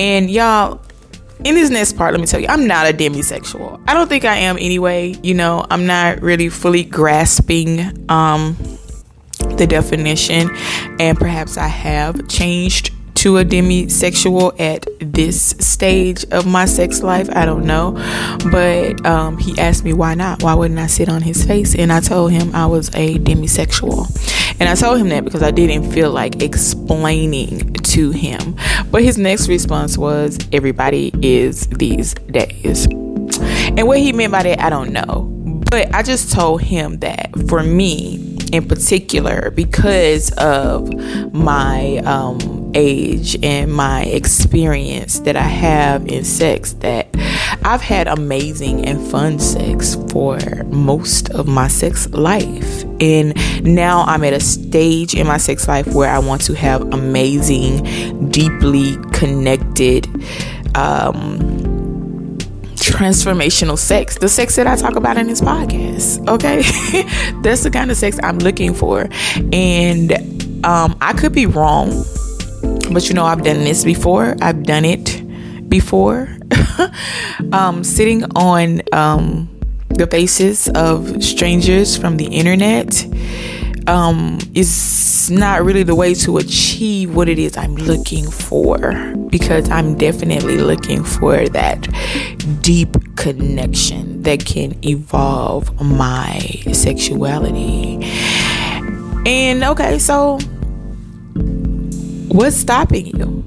And 0.00 0.28
y'all, 0.28 0.80
in 1.44 1.54
this 1.54 1.70
next 1.70 1.92
part, 1.94 2.12
let 2.12 2.20
me 2.20 2.26
tell 2.26 2.40
you, 2.40 2.48
I'm 2.48 2.66
not 2.66 2.88
a 2.88 2.92
demisexual. 2.92 3.82
I 3.86 3.94
don't 3.94 4.08
think 4.08 4.24
I 4.24 4.36
am 4.36 4.56
anyway. 4.56 5.14
You 5.22 5.34
know, 5.34 5.66
I'm 5.70 5.86
not 5.86 6.22
really 6.22 6.48
fully 6.48 6.84
grasping 6.84 8.10
um, 8.10 8.56
the 9.56 9.66
definition, 9.66 10.50
and 10.98 11.18
perhaps 11.18 11.56
I 11.58 11.68
have 11.68 12.28
changed 12.28 12.92
to 13.16 13.38
a 13.38 13.44
demisexual 13.44 14.58
at 14.60 14.86
this 15.00 15.54
stage 15.58 16.24
of 16.30 16.46
my 16.46 16.66
sex 16.66 17.02
life. 17.02 17.28
I 17.32 17.46
don't 17.46 17.64
know. 17.64 17.92
But 18.50 19.04
um, 19.06 19.38
he 19.38 19.58
asked 19.58 19.82
me 19.84 19.94
why 19.94 20.14
not? 20.14 20.42
Why 20.42 20.54
wouldn't 20.54 20.78
I 20.78 20.88
sit 20.88 21.08
on 21.08 21.22
his 21.22 21.44
face? 21.44 21.74
And 21.74 21.90
I 21.92 22.00
told 22.00 22.32
him 22.32 22.54
I 22.54 22.66
was 22.66 22.88
a 22.88 23.18
demisexual. 23.18 24.10
And 24.60 24.68
I 24.68 24.74
told 24.74 24.98
him 24.98 25.08
that 25.08 25.24
because 25.24 25.42
I 25.42 25.50
didn't 25.50 25.90
feel 25.92 26.10
like 26.10 26.42
explaining 26.42 27.74
to 27.74 28.10
him. 28.10 28.56
But 28.90 29.02
his 29.02 29.18
next 29.18 29.48
response 29.48 29.98
was, 29.98 30.38
everybody 30.52 31.12
is 31.22 31.66
these 31.66 32.14
days. 32.14 32.86
And 32.86 33.86
what 33.86 33.98
he 33.98 34.12
meant 34.12 34.32
by 34.32 34.44
that, 34.44 34.60
I 34.60 34.70
don't 34.70 34.92
know. 34.92 35.30
But 35.70 35.92
I 35.94 36.02
just 36.02 36.32
told 36.32 36.62
him 36.62 36.98
that 36.98 37.30
for 37.48 37.62
me, 37.62 38.33
in 38.52 38.66
particular 38.66 39.50
because 39.50 40.30
of 40.32 40.92
my 41.32 41.98
um, 41.98 42.72
age 42.74 43.36
and 43.42 43.72
my 43.72 44.02
experience 44.04 45.20
that 45.20 45.36
I 45.36 45.42
have 45.42 46.06
in 46.06 46.24
sex 46.24 46.72
that 46.74 47.08
I've 47.64 47.80
had 47.80 48.08
amazing 48.08 48.84
and 48.84 49.00
fun 49.10 49.38
sex 49.38 49.96
for 50.10 50.38
most 50.64 51.30
of 51.30 51.46
my 51.46 51.68
sex 51.68 52.08
life. 52.10 52.84
And 53.00 53.34
now 53.64 54.02
I'm 54.02 54.24
at 54.24 54.32
a 54.32 54.40
stage 54.40 55.14
in 55.14 55.26
my 55.26 55.38
sex 55.38 55.66
life 55.68 55.86
where 55.94 56.10
I 56.10 56.18
want 56.18 56.42
to 56.42 56.54
have 56.54 56.82
amazing, 56.92 58.28
deeply 58.30 58.96
connected, 59.12 60.06
um, 60.76 61.63
transformational 62.94 63.76
sex, 63.76 64.18
the 64.18 64.28
sex 64.28 64.54
that 64.54 64.68
I 64.68 64.76
talk 64.76 64.94
about 64.94 65.16
in 65.16 65.26
this 65.26 65.40
podcast. 65.40 66.26
Okay, 66.28 66.62
that's 67.42 67.64
the 67.64 67.70
kind 67.70 67.90
of 67.90 67.96
sex 67.96 68.20
I'm 68.22 68.38
looking 68.38 68.72
for, 68.72 69.08
and 69.52 70.12
um, 70.64 70.96
I 71.00 71.12
could 71.12 71.32
be 71.32 71.46
wrong, 71.46 72.04
but 72.92 73.08
you 73.08 73.14
know 73.14 73.24
I've 73.24 73.42
done 73.42 73.64
this 73.64 73.84
before. 73.84 74.36
I've 74.40 74.62
done 74.62 74.84
it 74.84 75.68
before, 75.68 76.28
um, 77.52 77.82
sitting 77.82 78.24
on 78.36 78.82
um, 78.92 79.50
the 79.88 80.06
faces 80.06 80.68
of 80.68 81.22
strangers 81.22 81.96
from 81.96 82.16
the 82.16 82.26
internet 82.26 83.04
um, 83.86 84.38
is 84.54 85.30
not 85.30 85.64
really 85.64 85.82
the 85.82 85.94
way 85.94 86.14
to 86.14 86.38
achieve 86.38 87.14
what 87.14 87.28
it 87.28 87.38
is 87.38 87.56
I'm 87.56 87.74
looking 87.76 88.30
for 88.30 89.14
because 89.28 89.68
I'm 89.70 89.96
definitely 89.96 90.58
looking 90.58 91.04
for 91.04 91.48
that 91.48 91.88
deep 92.60 92.96
connection 93.16 94.22
that 94.22 94.44
can 94.44 94.78
evolve 94.84 95.80
my 95.80 96.38
sexuality. 96.72 98.04
And 99.26 99.64
okay, 99.64 99.98
so 99.98 100.38
what's 102.28 102.56
stopping 102.56 103.06
you? 103.06 103.44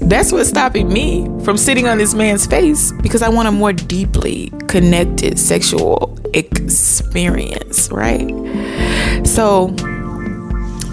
That's 0.00 0.32
what's 0.32 0.48
stopping 0.48 0.92
me 0.92 1.26
from 1.44 1.56
sitting 1.56 1.86
on 1.86 1.98
this 1.98 2.12
man's 2.12 2.46
face 2.46 2.92
because 3.02 3.22
I 3.22 3.28
want 3.28 3.48
a 3.48 3.52
more 3.52 3.72
deeply 3.72 4.52
connected 4.68 5.38
sexual 5.38 6.18
experience, 6.34 7.90
right? 7.90 8.30
So, 9.24 9.68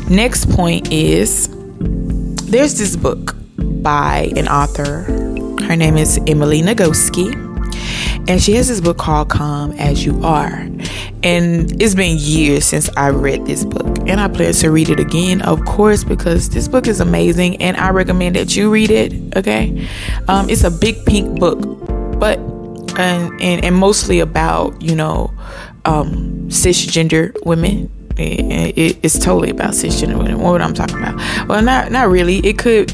next 0.10 0.50
point 0.52 0.92
is 0.92 1.50
there's 2.50 2.78
this 2.78 2.96
book 2.96 3.36
by 3.58 4.32
an 4.36 4.48
author. 4.48 5.04
Her 5.64 5.76
name 5.76 5.98
is 5.98 6.20
Emily 6.28 6.62
Nagoski. 6.62 7.48
And 8.28 8.42
she 8.42 8.54
has 8.54 8.68
this 8.68 8.80
book 8.80 8.98
called 8.98 9.30
Come 9.30 9.72
As 9.74 10.06
You 10.06 10.24
Are. 10.24 10.68
And 11.24 11.82
it's 11.82 11.96
been 11.96 12.18
years 12.20 12.66
since 12.66 12.90
I 12.96 13.10
read 13.10 13.46
this 13.46 13.66
book. 13.66 13.88
And 14.08 14.20
I 14.20 14.28
plan 14.28 14.54
to 14.54 14.72
read 14.72 14.90
it 14.90 15.00
again, 15.00 15.42
of 15.42 15.66
course, 15.66 16.04
because 16.04 16.50
this 16.50 16.68
book 16.68 16.88
is 16.88 17.00
amazing. 17.00 17.62
And 17.62 17.76
I 17.78 17.90
recommend 17.90 18.36
that 18.36 18.56
you 18.56 18.72
read 18.72 18.92
it. 18.92 19.36
Okay. 19.36 19.88
Um, 20.28 20.50
it's 20.50 20.64
a 20.64 20.72
big 20.72 21.04
pink 21.06 21.40
book, 21.40 21.60
but, 22.20 22.38
and, 23.00 23.42
and, 23.42 23.66
and 23.66 23.76
mostly 23.76 24.20
about, 24.20 24.80
you 24.82 24.96
know, 24.96 25.34
um, 25.86 26.50
cisgender 26.50 27.34
women 27.46 27.90
it, 28.20 28.78
it, 28.78 29.00
it's 29.04 29.18
totally 29.18 29.50
about 29.50 29.72
cisgender 29.72 30.18
women. 30.18 30.40
What 30.40 30.62
I'm 30.62 30.74
talking 30.74 30.98
about? 30.98 31.48
Well, 31.48 31.62
not 31.62 31.92
not 31.92 32.10
really. 32.10 32.38
It 32.38 32.58
could 32.58 32.92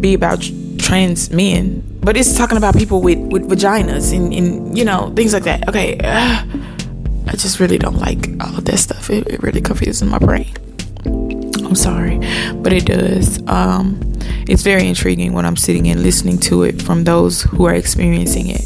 be 0.00 0.14
about 0.14 0.42
trans 0.78 1.30
men, 1.30 1.82
but 2.00 2.16
it's 2.16 2.36
talking 2.36 2.56
about 2.56 2.76
people 2.76 3.00
with 3.00 3.18
with 3.18 3.48
vaginas 3.48 4.16
and 4.16 4.32
and 4.32 4.76
you 4.76 4.84
know 4.84 5.12
things 5.14 5.32
like 5.32 5.44
that. 5.44 5.68
Okay, 5.68 5.98
uh, 5.98 6.44
I 7.26 7.32
just 7.32 7.60
really 7.60 7.78
don't 7.78 7.98
like 7.98 8.28
all 8.40 8.56
of 8.56 8.64
that 8.64 8.78
stuff. 8.78 9.10
It, 9.10 9.26
it 9.28 9.42
really 9.42 9.60
confuses 9.60 10.02
my 10.02 10.18
brain. 10.18 10.52
I'm 11.70 11.76
sorry, 11.76 12.18
but 12.56 12.72
it 12.72 12.86
does. 12.86 13.40
Um, 13.46 14.00
it's 14.48 14.62
very 14.62 14.88
intriguing 14.88 15.34
when 15.34 15.46
I'm 15.46 15.56
sitting 15.56 15.86
and 15.86 16.02
listening 16.02 16.38
to 16.40 16.64
it 16.64 16.82
from 16.82 17.04
those 17.04 17.42
who 17.42 17.64
are 17.66 17.74
experiencing 17.74 18.48
it. 18.48 18.64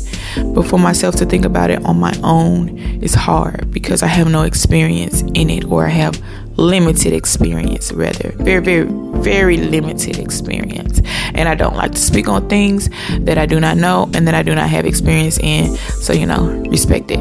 But 0.54 0.66
for 0.66 0.78
myself 0.78 1.14
to 1.16 1.26
think 1.26 1.44
about 1.44 1.68
it 1.68 1.84
on 1.84 2.00
my 2.00 2.18
own 2.22 2.78
is 3.02 3.12
hard 3.12 3.70
because 3.70 4.02
I 4.02 4.06
have 4.06 4.30
no 4.30 4.44
experience 4.44 5.20
in 5.34 5.50
it 5.50 5.66
or 5.66 5.84
I 5.84 5.90
have 5.90 6.18
limited 6.56 7.12
experience 7.12 7.92
rather 7.92 8.30
very 8.36 8.62
very 8.62 8.86
very 9.20 9.56
limited 9.56 10.20
experience 10.20 11.00
and 11.34 11.48
i 11.48 11.54
don't 11.56 11.74
like 11.74 11.90
to 11.90 11.98
speak 11.98 12.28
on 12.28 12.48
things 12.48 12.88
that 13.24 13.38
i 13.38 13.44
do 13.44 13.58
not 13.58 13.76
know 13.76 14.08
and 14.14 14.28
that 14.28 14.36
i 14.36 14.42
do 14.42 14.54
not 14.54 14.68
have 14.68 14.86
experience 14.86 15.36
in 15.38 15.74
so 16.00 16.12
you 16.12 16.24
know 16.24 16.44
respect 16.68 17.10
it 17.10 17.18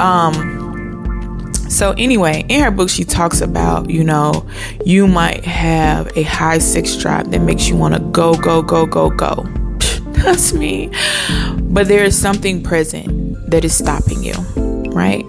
um 0.00 0.63
so, 1.74 1.90
anyway, 1.98 2.44
in 2.48 2.62
her 2.62 2.70
book, 2.70 2.88
she 2.88 3.02
talks 3.02 3.40
about, 3.40 3.90
you 3.90 4.04
know, 4.04 4.48
you 4.84 5.08
might 5.08 5.44
have 5.44 6.16
a 6.16 6.22
high 6.22 6.58
sex 6.58 6.94
drive 6.94 7.32
that 7.32 7.40
makes 7.40 7.66
you 7.66 7.76
want 7.76 7.94
to 7.94 8.00
go, 8.00 8.34
go, 8.34 8.62
go, 8.62 8.86
go, 8.86 9.10
go. 9.10 9.42
That's 10.12 10.52
me. 10.52 10.92
But 11.62 11.88
there 11.88 12.04
is 12.04 12.16
something 12.16 12.62
present 12.62 13.50
that 13.50 13.64
is 13.64 13.74
stopping 13.74 14.22
you, 14.22 14.34
right? 14.92 15.24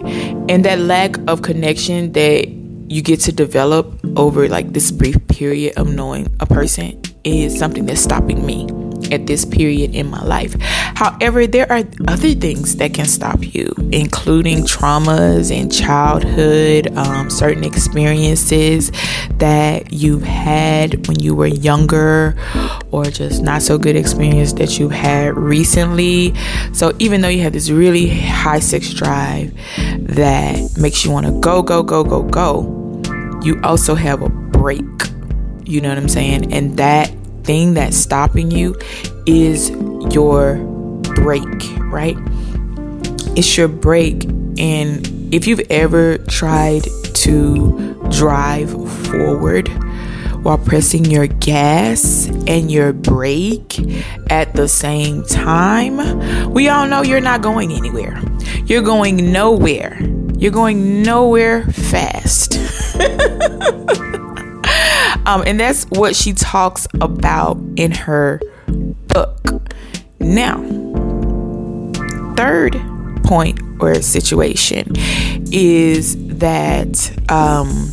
And 0.47 0.63
that 0.65 0.77
lack 0.77 1.17
of 1.27 1.41
connection 1.41 2.11
that 2.11 2.47
you 2.47 3.01
get 3.01 3.21
to 3.21 3.31
develop 3.31 3.99
over 4.15 4.47
like 4.47 4.71
this 4.71 4.91
brief 4.91 5.17
period 5.27 5.73
of 5.77 5.91
knowing 5.91 6.27
a 6.41 6.45
person 6.45 7.01
is 7.23 7.57
something 7.57 7.87
that's 7.87 8.01
stopping 8.01 8.45
me 8.45 8.67
at 9.11 9.27
this 9.27 9.45
period 9.45 9.95
in 9.95 10.09
my 10.09 10.23
life. 10.23 10.55
However, 10.61 11.47
there 11.47 11.71
are 11.71 11.83
other 12.07 12.33
things 12.33 12.77
that 12.77 12.93
can 12.93 13.05
stop 13.05 13.53
you, 13.53 13.73
including 13.91 14.63
traumas 14.63 15.51
in 15.51 15.69
childhood, 15.69 16.95
um, 16.95 17.29
certain 17.29 17.63
experiences 17.63 18.91
that 19.37 19.91
you've 19.91 20.23
had 20.23 21.07
when 21.07 21.19
you 21.19 21.35
were 21.35 21.47
younger, 21.47 22.35
or 22.91 23.05
just 23.05 23.41
not 23.41 23.61
so 23.61 23.77
good 23.77 23.95
experience 23.95 24.53
that 24.53 24.79
you've 24.79 24.91
had 24.91 25.35
recently. 25.35 26.33
So, 26.73 26.93
even 26.99 27.21
though 27.21 27.29
you 27.29 27.41
have 27.43 27.53
this 27.53 27.69
really 27.69 28.07
high 28.09 28.59
sex 28.59 28.93
drive 28.93 29.53
that 29.99 30.77
makes 30.77 31.03
you 31.05 31.11
want 31.11 31.25
to 31.25 31.39
go, 31.39 31.61
go, 31.61 31.83
go, 31.83 32.03
go, 32.03 32.23
go, 32.23 33.01
you 33.43 33.59
also 33.63 33.95
have 33.95 34.21
a 34.21 34.29
brake. 34.29 34.83
You 35.65 35.81
know 35.81 35.89
what 35.89 35.97
I'm 35.97 36.09
saying? 36.09 36.53
And 36.53 36.77
that 36.77 37.11
thing 37.45 37.75
that's 37.75 37.95
stopping 37.95 38.51
you 38.51 38.75
is 39.25 39.69
your 40.13 40.55
brake, 41.15 41.63
right? 41.91 42.17
It's 43.37 43.57
your 43.57 43.67
brake. 43.67 44.23
And 44.57 45.33
if 45.33 45.47
you've 45.47 45.61
ever 45.69 46.17
tried 46.17 46.87
to 47.13 48.07
drive 48.09 48.69
forward 49.07 49.67
while 50.43 50.57
pressing 50.57 51.05
your 51.05 51.27
gas 51.27 52.27
and 52.47 52.71
your 52.71 52.93
brake 52.93 53.79
at 54.29 54.53
the 54.53 54.67
same 54.67 55.23
time, 55.23 56.51
we 56.51 56.69
all 56.69 56.87
know 56.87 57.01
you're 57.01 57.21
not 57.21 57.41
going 57.41 57.71
anywhere. 57.71 58.21
You're 58.65 58.83
going 58.83 59.31
nowhere. 59.31 59.99
You're 60.37 60.51
going 60.51 61.01
nowhere 61.01 61.63
fast. 61.65 62.59
um, 65.25 65.43
and 65.45 65.59
that's 65.59 65.85
what 65.85 66.15
she 66.15 66.33
talks 66.33 66.87
about 67.01 67.57
in 67.75 67.91
her 67.91 68.39
book. 69.07 69.39
Now, 70.19 70.57
third 72.35 72.79
point 73.23 73.59
or 73.79 73.95
situation 74.01 74.93
is 75.51 76.15
that 76.37 77.11
um, 77.31 77.91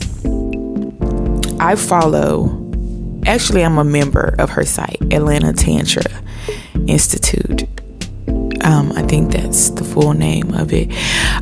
I 1.60 1.76
follow, 1.76 2.72
actually, 3.26 3.64
I'm 3.64 3.78
a 3.78 3.84
member 3.84 4.34
of 4.38 4.50
her 4.50 4.64
site, 4.64 4.98
Atlanta 5.10 5.52
Tantra 5.52 6.04
Institute. 6.86 7.62
Um, 8.64 8.92
I 8.92 9.02
think 9.02 9.32
that's 9.32 9.70
the 9.70 9.84
full 9.84 10.12
name 10.12 10.54
of 10.54 10.72
it. 10.72 10.92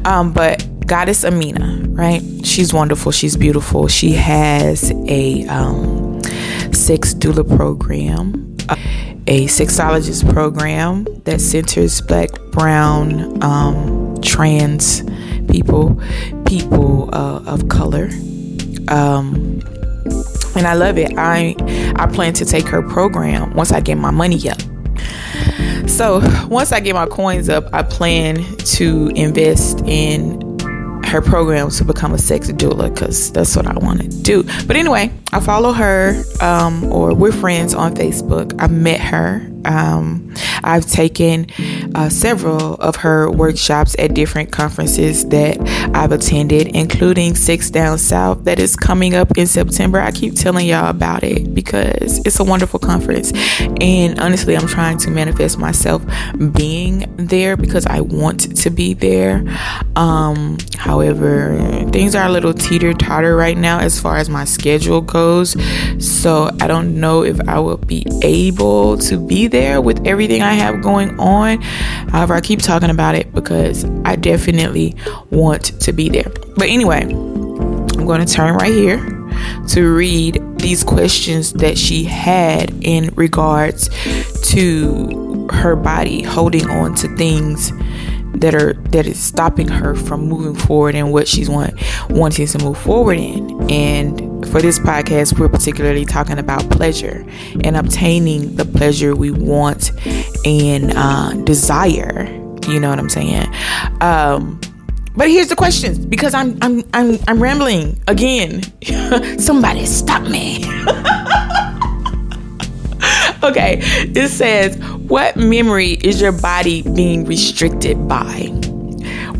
Um, 0.06 0.32
but 0.32 0.66
Goddess 0.90 1.24
Amina, 1.24 1.86
right? 1.90 2.20
She's 2.44 2.74
wonderful. 2.74 3.12
She's 3.12 3.36
beautiful. 3.36 3.86
She 3.86 4.10
has 4.14 4.90
a 5.06 5.46
um, 5.46 6.20
sex 6.72 7.14
doula 7.14 7.46
program, 7.56 8.56
a 9.28 9.46
sexologist 9.46 10.28
program 10.32 11.04
that 11.26 11.40
centers 11.40 12.00
black, 12.00 12.30
brown, 12.50 13.40
um, 13.40 14.20
trans 14.20 15.04
people, 15.48 15.94
people 16.44 17.08
uh, 17.14 17.44
of 17.46 17.68
color. 17.68 18.08
Um, 18.88 19.62
and 20.56 20.66
I 20.66 20.74
love 20.74 20.98
it. 20.98 21.12
I 21.16 21.54
I 22.00 22.08
plan 22.08 22.32
to 22.32 22.44
take 22.44 22.66
her 22.66 22.82
program 22.82 23.54
once 23.54 23.70
I 23.70 23.78
get 23.78 23.96
my 23.96 24.10
money 24.10 24.50
up. 24.50 24.60
So 25.88 26.20
once 26.48 26.72
I 26.72 26.80
get 26.80 26.96
my 26.96 27.06
coins 27.06 27.48
up, 27.48 27.72
I 27.72 27.84
plan 27.84 28.42
to 28.56 29.12
invest 29.14 29.82
in 29.86 30.49
her 31.10 31.20
program 31.20 31.70
to 31.70 31.84
become 31.84 32.14
a 32.14 32.18
sex 32.18 32.48
doula 32.50 32.92
because 32.94 33.32
that's 33.32 33.56
what 33.56 33.66
I 33.66 33.74
want 33.78 34.00
to 34.00 34.08
do. 34.08 34.44
But 34.66 34.76
anyway, 34.76 35.12
I 35.32 35.40
follow 35.40 35.72
her 35.72 36.22
um, 36.40 36.84
or 36.92 37.14
we're 37.14 37.32
friends 37.32 37.74
on 37.74 37.94
Facebook. 37.94 38.54
I 38.60 38.68
met 38.68 39.00
her. 39.00 39.46
Um, 39.64 40.32
I've 40.62 40.86
taken 40.86 41.48
uh, 41.94 42.08
several 42.08 42.74
of 42.74 42.96
her 42.96 43.30
workshops 43.30 43.96
at 43.98 44.14
different 44.14 44.52
conferences 44.52 45.26
that 45.28 45.58
I've 45.94 46.12
attended, 46.12 46.68
including 46.68 47.34
Sex 47.34 47.70
Down 47.70 47.98
South 47.98 48.44
that 48.44 48.58
is 48.58 48.76
coming 48.76 49.14
up 49.14 49.36
in 49.36 49.46
September. 49.46 50.00
I 50.00 50.10
keep 50.10 50.34
telling 50.34 50.66
y'all 50.66 50.90
about 50.90 51.24
it 51.24 51.54
because 51.54 52.18
it's 52.24 52.38
a 52.40 52.44
wonderful 52.44 52.78
conference. 52.78 53.32
And 53.80 54.18
honestly, 54.20 54.56
I'm 54.56 54.66
trying 54.66 54.98
to 54.98 55.10
manifest 55.10 55.58
myself 55.58 56.04
being 56.52 57.04
there 57.16 57.56
because 57.56 57.86
I 57.86 58.00
want 58.00 58.56
to 58.56 58.70
be 58.70 58.94
there. 58.94 59.44
Um, 59.96 60.58
however, 60.76 61.58
things 61.92 62.14
are 62.14 62.26
a 62.26 62.32
little 62.32 62.54
teeter 62.54 62.94
totter 62.94 63.36
right 63.36 63.56
now 63.56 63.80
as 63.80 64.00
far 64.00 64.16
as 64.16 64.28
my 64.28 64.44
schedule 64.44 65.00
goes. 65.00 65.56
So 65.98 66.50
I 66.60 66.66
don't 66.66 67.00
know 67.00 67.24
if 67.24 67.40
I 67.48 67.58
will 67.58 67.76
be 67.76 68.06
able 68.22 68.98
to 68.98 69.18
be 69.18 69.46
there 69.46 69.80
with 69.80 70.06
everything 70.06 70.42
I 70.42 70.54
have 70.54 70.82
going 70.82 71.18
on. 71.18 71.62
However, 72.10 72.34
I 72.34 72.40
keep 72.40 72.60
talking 72.60 72.90
about 72.90 73.14
it 73.14 73.32
because 73.32 73.84
I 74.04 74.16
definitely 74.16 74.96
want 75.30 75.80
to 75.80 75.92
be 75.92 76.08
there. 76.08 76.30
But 76.56 76.68
anyway, 76.68 77.02
I'm 77.02 78.06
going 78.06 78.24
to 78.24 78.32
turn 78.32 78.54
right 78.54 78.72
here 78.72 78.98
to 79.68 79.94
read 79.94 80.42
these 80.58 80.84
questions 80.84 81.52
that 81.54 81.78
she 81.78 82.04
had 82.04 82.70
in 82.82 83.14
regards 83.14 83.88
to 84.50 85.48
her 85.52 85.76
body 85.76 86.22
holding 86.22 86.68
on 86.68 86.94
to 86.94 87.16
things 87.16 87.72
that 88.34 88.54
are 88.54 88.74
that 88.90 89.06
is 89.06 89.20
stopping 89.20 89.68
her 89.68 89.94
from 89.94 90.28
moving 90.28 90.54
forward 90.54 90.94
and 90.94 91.12
what 91.12 91.26
she's 91.26 91.50
want 91.50 91.74
wanting 92.08 92.46
to 92.46 92.58
move 92.58 92.78
forward 92.78 93.18
in. 93.18 93.70
And 93.70 94.29
for 94.46 94.60
this 94.60 94.78
podcast, 94.78 95.38
we're 95.38 95.48
particularly 95.48 96.04
talking 96.04 96.38
about 96.38 96.68
pleasure 96.70 97.24
and 97.62 97.76
obtaining 97.76 98.56
the 98.56 98.64
pleasure 98.64 99.14
we 99.14 99.30
want 99.30 99.90
and 100.44 100.92
uh, 100.96 101.32
desire. 101.44 102.24
You 102.68 102.80
know 102.80 102.90
what 102.90 102.98
I'm 102.98 103.08
saying? 103.08 103.46
Um, 104.00 104.60
but 105.16 105.28
here's 105.28 105.48
the 105.48 105.56
questions 105.56 105.98
because 105.98 106.34
I'm 106.34 106.58
I'm 106.62 106.82
I'm 106.94 107.18
I'm 107.28 107.42
rambling 107.42 108.00
again. 108.08 108.62
Somebody 109.38 109.86
stop 109.86 110.22
me. 110.22 110.64
okay, 113.42 113.78
it 113.82 114.28
says, 114.30 114.76
What 115.08 115.36
memory 115.36 115.92
is 115.92 116.20
your 116.20 116.32
body 116.32 116.82
being 116.82 117.24
restricted 117.24 118.08
by? 118.08 118.46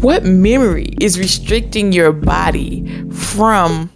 What 0.01 0.25
memory 0.25 0.95
is 1.01 1.19
restricting 1.19 1.93
your 1.93 2.13
body 2.13 3.05
from 3.11 3.91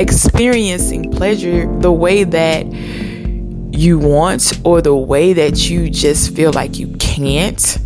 experiencing 0.00 1.10
pleasure 1.10 1.66
the 1.80 1.92
way 1.92 2.24
that 2.24 2.66
you 2.66 3.98
want 3.98 4.58
or 4.64 4.80
the 4.80 4.96
way 4.96 5.34
that 5.34 5.68
you 5.68 5.90
just 5.90 6.34
feel 6.34 6.52
like 6.52 6.78
you 6.78 6.96
can't? 6.96 7.78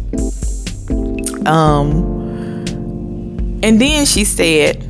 Um, 1.46 2.14
and 3.62 3.80
then 3.80 4.06
she 4.06 4.24
said, 4.24 4.82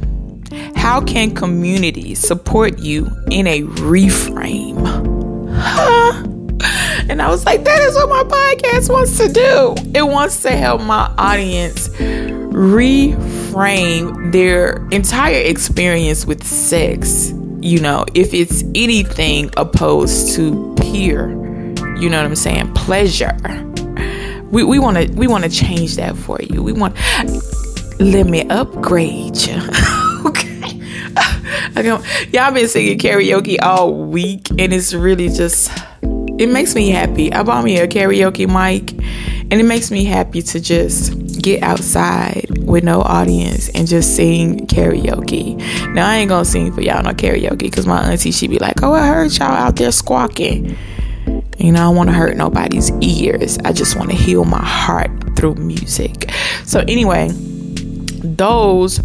How 0.76 1.00
can 1.00 1.34
community 1.34 2.14
support 2.14 2.78
you 2.78 3.10
in 3.30 3.46
a 3.46 3.62
reframe? 3.62 4.86
Huh? 5.50 6.22
And 7.08 7.20
I 7.20 7.28
was 7.28 7.44
like, 7.44 7.64
that 7.64 7.82
is 7.82 7.94
what 7.96 8.08
my 8.08 8.22
podcast 8.24 8.90
wants 8.90 9.18
to 9.18 9.28
do. 9.28 9.74
It 9.94 10.06
wants 10.06 10.40
to 10.42 10.50
help 10.52 10.80
my 10.80 11.12
audience 11.18 11.88
reframe 11.88 13.33
their 13.54 14.86
entire 14.88 15.40
experience 15.40 16.26
with 16.26 16.44
sex. 16.44 17.32
You 17.60 17.80
know, 17.80 18.04
if 18.14 18.34
it's 18.34 18.62
anything 18.74 19.50
opposed 19.56 20.34
to 20.34 20.74
pure, 20.80 21.30
you 21.96 22.10
know 22.10 22.18
what 22.18 22.26
I'm 22.26 22.36
saying, 22.36 22.74
pleasure. 22.74 23.36
We 24.50 24.64
we 24.64 24.78
want 24.78 24.96
to 24.96 25.12
we 25.14 25.26
want 25.26 25.44
to 25.44 25.50
change 25.50 25.96
that 25.96 26.16
for 26.16 26.38
you. 26.40 26.62
We 26.62 26.72
want 26.72 26.96
let 28.00 28.26
me 28.26 28.46
upgrade 28.48 29.36
you. 29.36 29.56
okay. 30.26 30.80
I 31.76 31.82
don't 31.82 32.04
y'all 32.32 32.52
been 32.52 32.68
singing 32.68 32.98
karaoke 32.98 33.62
all 33.62 33.94
week 33.94 34.50
and 34.50 34.72
it's 34.72 34.92
really 34.92 35.28
just 35.28 35.70
it 36.02 36.48
makes 36.48 36.74
me 36.74 36.90
happy. 36.90 37.32
I 37.32 37.44
bought 37.44 37.64
me 37.64 37.78
a 37.78 37.86
karaoke 37.86 38.46
mic 38.46 38.92
and 39.50 39.54
it 39.54 39.64
makes 39.64 39.90
me 39.90 40.04
happy 40.04 40.42
to 40.42 40.60
just 40.60 41.23
get 41.44 41.62
outside 41.62 42.46
with 42.60 42.82
no 42.82 43.02
audience 43.02 43.68
and 43.68 43.86
just 43.86 44.16
sing 44.16 44.66
karaoke. 44.66 45.56
Now 45.92 46.08
I 46.08 46.16
ain't 46.16 46.30
gonna 46.30 46.46
sing 46.46 46.72
for 46.72 46.80
y'all 46.80 47.02
no 47.02 47.10
karaoke 47.10 47.58
because 47.58 47.86
my 47.86 48.00
auntie 48.10 48.32
she 48.32 48.48
be 48.48 48.58
like, 48.58 48.82
"Oh, 48.82 48.94
I 48.94 49.06
heard 49.06 49.30
y'all 49.36 49.48
out 49.48 49.76
there 49.76 49.92
squawking." 49.92 50.76
You 51.58 51.72
know, 51.72 51.80
I 51.80 51.82
don't 51.84 51.96
want 51.96 52.08
to 52.08 52.14
hurt 52.14 52.36
nobody's 52.36 52.90
ears. 53.00 53.58
I 53.58 53.72
just 53.72 53.94
want 53.96 54.10
to 54.10 54.16
heal 54.16 54.44
my 54.46 54.64
heart 54.64 55.10
through 55.36 55.56
music. 55.56 56.30
So 56.64 56.80
anyway, 56.80 57.28
those 57.30 59.00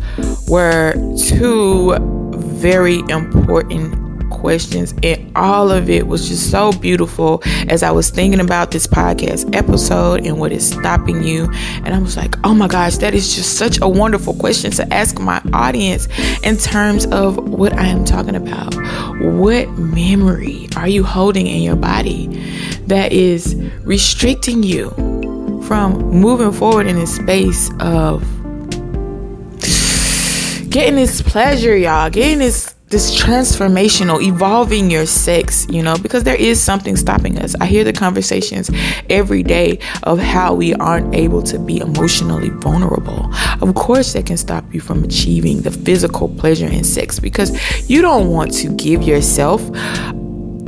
were 0.47 0.93
two 1.17 1.95
very 2.37 2.99
important 3.09 4.08
questions, 4.39 4.93
and 5.03 5.31
all 5.35 5.71
of 5.71 5.89
it 5.89 6.07
was 6.07 6.27
just 6.27 6.49
so 6.49 6.71
beautiful 6.71 7.41
as 7.67 7.83
I 7.83 7.91
was 7.91 8.09
thinking 8.09 8.39
about 8.39 8.71
this 8.71 8.87
podcast 8.87 9.55
episode 9.55 10.25
and 10.25 10.39
what 10.39 10.51
is 10.51 10.67
stopping 10.67 11.23
you. 11.23 11.49
And 11.83 11.93
I 11.93 11.99
was 11.99 12.17
like, 12.17 12.35
oh 12.43 12.53
my 12.53 12.67
gosh, 12.67 12.97
that 12.97 13.13
is 13.13 13.35
just 13.35 13.57
such 13.57 13.79
a 13.81 13.87
wonderful 13.87 14.33
question 14.33 14.71
to 14.71 14.93
ask 14.93 15.19
my 15.19 15.41
audience 15.53 16.07
in 16.43 16.57
terms 16.57 17.05
of 17.07 17.37
what 17.37 17.73
I 17.73 17.85
am 17.85 18.05
talking 18.05 18.35
about. 18.35 18.73
What 19.21 19.69
memory 19.77 20.67
are 20.75 20.87
you 20.87 21.03
holding 21.03 21.47
in 21.47 21.61
your 21.61 21.75
body 21.75 22.27
that 22.87 23.11
is 23.11 23.55
restricting 23.83 24.63
you 24.63 24.89
from 25.67 25.99
moving 26.09 26.51
forward 26.51 26.87
in 26.87 26.95
this 26.95 27.15
space 27.15 27.69
of 27.79 28.23
getting 30.69 30.95
this 30.95 31.21
pleasure, 31.21 31.75
y'all, 31.75 32.09
getting 32.09 32.39
this 32.39 32.75
this 32.89 33.15
transformational 33.15 34.19
evolving 34.21 34.89
your 34.89 35.05
sex 35.05 35.67
you 35.69 35.83
know 35.83 35.95
because 36.01 36.23
there 36.23 36.35
is 36.35 36.61
something 36.61 36.95
stopping 36.95 37.37
us. 37.39 37.55
I 37.61 37.65
hear 37.65 37.83
the 37.83 37.93
conversations 37.93 38.71
every 39.09 39.43
day 39.43 39.79
of 40.03 40.17
how 40.19 40.55
we 40.55 40.73
aren't 40.75 41.13
able 41.13 41.43
to 41.43 41.59
be 41.59 41.77
emotionally 41.79 42.49
vulnerable. 42.49 43.29
Of 43.61 43.75
course 43.75 44.13
that 44.13 44.25
can 44.25 44.37
stop 44.37 44.73
you 44.73 44.81
from 44.81 45.03
achieving 45.03 45.61
the 45.61 45.71
physical 45.71 46.29
pleasure 46.29 46.67
in 46.67 46.83
sex 46.83 47.19
because 47.19 47.49
you 47.89 48.01
don't 48.01 48.29
want 48.29 48.53
to 48.55 48.69
give 48.69 49.03
yourself 49.03 49.61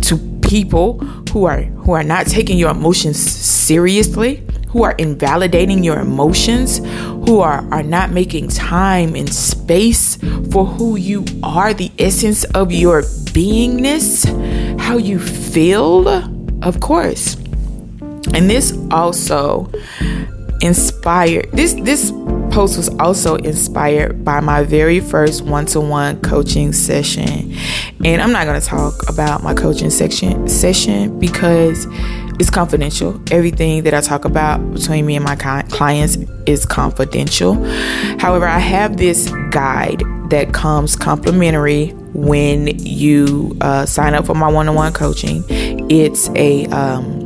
to 0.04 0.18
people 0.48 1.00
who 1.32 1.46
are 1.46 1.64
who 1.64 1.94
are 1.94 2.04
not 2.04 2.28
taking 2.28 2.58
your 2.58 2.70
emotions 2.70 3.18
seriously 3.18 4.44
who 4.72 4.84
are 4.84 4.94
invalidating 4.94 5.84
your 5.84 6.00
emotions, 6.00 6.80
who 7.28 7.40
are, 7.40 7.68
are 7.74 7.84
not 7.84 8.12
making 8.12 8.48
time 8.48 9.16
and 9.16 9.34
space 9.34 10.16
for 10.52 10.66
who 10.66 10.96
you 10.96 11.26
are, 11.44 11.74
the 11.74 11.92
essence 12.00 12.44
of 12.56 12.72
your 12.72 13.02
beingness, 13.34 14.26
how 14.80 14.98
you 14.98 15.20
feel, 15.20 16.08
of 16.64 16.80
course. 16.80 17.36
And 18.34 18.50
this 18.50 18.78
also 18.92 19.70
inspired 20.62 21.52
this 21.52 21.74
this 21.74 22.12
post 22.52 22.78
was 22.78 22.90
also 23.00 23.36
inspired 23.36 24.24
by 24.24 24.40
my 24.40 24.64
very 24.64 25.00
first 25.00 25.44
one-to-one 25.44 26.22
coaching 26.22 26.74
session. 26.74 27.56
And 28.04 28.22
I'm 28.22 28.32
not 28.32 28.46
going 28.46 28.60
to 28.60 28.66
talk 28.66 29.10
about 29.10 29.42
my 29.42 29.54
coaching 29.54 29.90
section 29.90 30.48
session 30.48 31.18
because 31.20 31.88
it's 32.40 32.50
confidential. 32.50 33.22
Everything 33.32 33.84
that 33.84 33.94
I 33.94 34.02
talk 34.02 34.26
about 34.26 34.58
between 34.74 35.06
me 35.06 35.16
and 35.16 35.24
my 35.24 35.36
clients 35.36 36.18
is 36.46 36.66
confidential. 36.66 37.54
However, 38.20 38.46
I 38.48 38.60
have 38.60 38.98
this 38.98 39.32
guide 39.52 40.04
that 40.30 40.54
comes 40.54 40.96
complimentary 40.96 41.90
when 42.14 42.68
you 42.80 43.56
uh, 43.62 43.86
sign 43.86 44.14
up 44.14 44.26
for 44.26 44.34
my 44.34 44.48
one-on-one 44.50 44.94
coaching. 44.94 45.44
It's 45.90 46.30
a 46.30 46.66
um, 46.68 47.21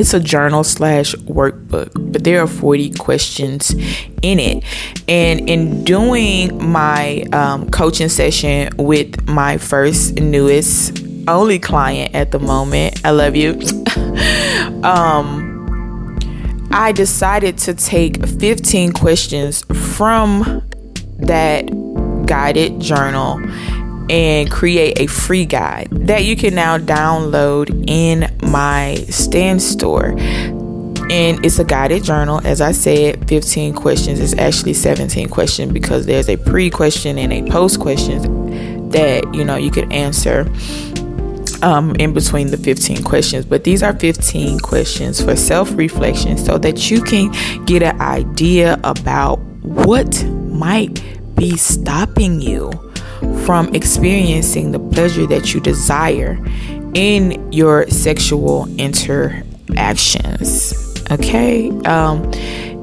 it's 0.00 0.14
a 0.14 0.20
journal 0.20 0.64
slash 0.64 1.14
workbook, 1.14 1.90
but 2.12 2.24
there 2.24 2.42
are 2.42 2.46
40 2.46 2.94
questions 2.94 3.70
in 4.22 4.40
it. 4.40 4.64
And 5.06 5.48
in 5.48 5.84
doing 5.84 6.70
my 6.70 7.26
um, 7.32 7.70
coaching 7.70 8.08
session 8.08 8.70
with 8.78 9.28
my 9.28 9.58
first, 9.58 10.14
newest, 10.14 11.04
only 11.28 11.58
client 11.58 12.14
at 12.14 12.30
the 12.32 12.38
moment, 12.38 13.00
I 13.04 13.10
love 13.10 13.36
you. 13.36 13.52
um, 14.82 16.18
I 16.72 16.92
decided 16.92 17.58
to 17.58 17.74
take 17.74 18.26
15 18.26 18.92
questions 18.92 19.62
from 19.94 20.62
that 21.18 21.66
guided 22.26 22.80
journal 22.80 23.38
and 24.10 24.50
create 24.50 24.98
a 24.98 25.06
free 25.06 25.46
guide 25.46 25.88
that 25.92 26.24
you 26.24 26.34
can 26.34 26.52
now 26.52 26.76
download 26.76 27.84
in 27.88 28.28
my 28.50 28.96
Stan 29.08 29.60
Store. 29.60 30.16
And 31.10 31.44
it's 31.44 31.60
a 31.60 31.64
guided 31.64 32.02
journal. 32.02 32.40
As 32.44 32.60
I 32.60 32.72
said, 32.72 33.28
15 33.28 33.72
questions. 33.72 34.18
It's 34.18 34.36
actually 34.36 34.74
17 34.74 35.28
questions 35.28 35.72
because 35.72 36.06
there's 36.06 36.28
a 36.28 36.36
pre 36.36 36.70
question 36.70 37.18
and 37.18 37.32
a 37.32 37.48
post 37.50 37.78
question 37.78 38.90
that 38.90 39.32
you 39.32 39.44
know 39.44 39.54
you 39.54 39.70
could 39.70 39.92
answer 39.92 40.40
um, 41.62 41.94
in 41.96 42.12
between 42.12 42.48
the 42.48 42.56
15 42.56 43.04
questions. 43.04 43.44
But 43.44 43.62
these 43.62 43.82
are 43.82 43.96
15 43.96 44.58
questions 44.58 45.22
for 45.22 45.36
self 45.36 45.72
reflection 45.76 46.36
so 46.36 46.58
that 46.58 46.90
you 46.90 47.00
can 47.00 47.30
get 47.64 47.84
an 47.84 48.00
idea 48.00 48.80
about 48.82 49.38
what 49.62 50.24
might 50.24 51.00
be 51.36 51.56
stopping 51.56 52.40
you 52.40 52.89
from 53.50 53.66
experiencing 53.74 54.70
the 54.70 54.78
pleasure 54.78 55.26
that 55.26 55.52
you 55.52 55.58
desire 55.58 56.38
in 56.94 57.50
your 57.50 57.84
sexual 57.88 58.68
interactions. 58.78 60.72
Okay? 61.10 61.68
Um, 61.80 62.30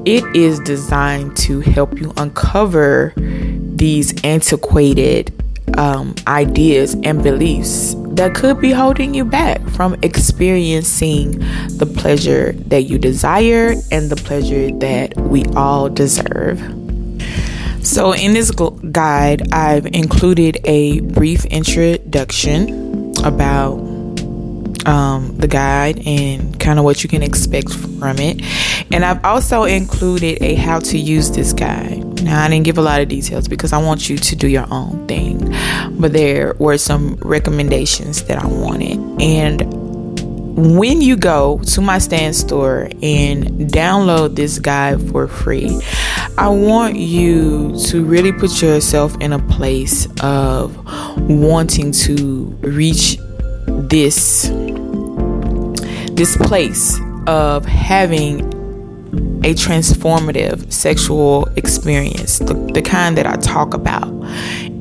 it 0.04 0.22
is 0.36 0.60
designed 0.60 1.38
to 1.38 1.60
help 1.60 1.98
you 1.98 2.12
uncover 2.18 3.14
these 3.16 4.22
antiquated 4.24 5.32
um, 5.78 6.14
ideas 6.26 6.94
and 7.02 7.22
beliefs 7.22 7.94
that 8.10 8.34
could 8.34 8.60
be 8.60 8.72
holding 8.72 9.14
you 9.14 9.24
back 9.24 9.66
from 9.70 9.96
experiencing 10.02 11.38
the 11.78 11.90
pleasure 11.96 12.52
that 12.52 12.82
you 12.82 12.98
desire 12.98 13.72
and 13.90 14.10
the 14.10 14.16
pleasure 14.16 14.70
that 14.80 15.16
we 15.16 15.46
all 15.56 15.88
deserve. 15.88 16.87
So, 17.88 18.12
in 18.12 18.34
this 18.34 18.50
guide, 18.50 19.50
I've 19.50 19.86
included 19.86 20.58
a 20.64 21.00
brief 21.00 21.46
introduction 21.46 23.14
about 23.24 23.78
um, 24.86 25.34
the 25.38 25.48
guide 25.48 26.06
and 26.06 26.60
kind 26.60 26.78
of 26.78 26.84
what 26.84 27.02
you 27.02 27.08
can 27.08 27.22
expect 27.22 27.72
from 27.72 28.18
it. 28.18 28.42
And 28.92 29.06
I've 29.06 29.24
also 29.24 29.64
included 29.64 30.42
a 30.42 30.54
how 30.54 30.80
to 30.80 30.98
use 30.98 31.30
this 31.30 31.54
guide. 31.54 32.22
Now, 32.22 32.44
I 32.44 32.50
didn't 32.50 32.66
give 32.66 32.76
a 32.76 32.82
lot 32.82 33.00
of 33.00 33.08
details 33.08 33.48
because 33.48 33.72
I 33.72 33.78
want 33.82 34.10
you 34.10 34.18
to 34.18 34.36
do 34.36 34.48
your 34.48 34.66
own 34.70 35.06
thing, 35.08 35.38
but 35.98 36.12
there 36.12 36.56
were 36.58 36.76
some 36.76 37.14
recommendations 37.22 38.22
that 38.24 38.36
I 38.36 38.46
wanted. 38.46 38.98
And 39.18 39.62
when 40.58 41.00
you 41.00 41.16
go 41.16 41.58
to 41.58 41.80
my 41.80 41.98
Stan 41.98 42.32
Store 42.32 42.90
and 43.00 43.70
download 43.70 44.34
this 44.34 44.58
guide 44.58 45.00
for 45.10 45.28
free, 45.28 45.80
I 46.36 46.48
want 46.48 46.96
you 46.96 47.78
to 47.86 48.04
really 48.04 48.32
put 48.32 48.60
yourself 48.60 49.16
in 49.20 49.32
a 49.32 49.38
place 49.38 50.08
of 50.20 50.76
wanting 51.30 51.92
to 51.92 52.46
reach 52.60 53.18
this 53.68 54.50
this 56.14 56.36
place 56.36 56.98
of 57.28 57.64
having 57.64 58.40
a 59.44 59.54
transformative 59.54 60.72
sexual 60.72 61.46
experience, 61.54 62.40
the, 62.40 62.54
the 62.74 62.82
kind 62.82 63.16
that 63.16 63.26
I 63.26 63.36
talk 63.36 63.74
about 63.74 64.08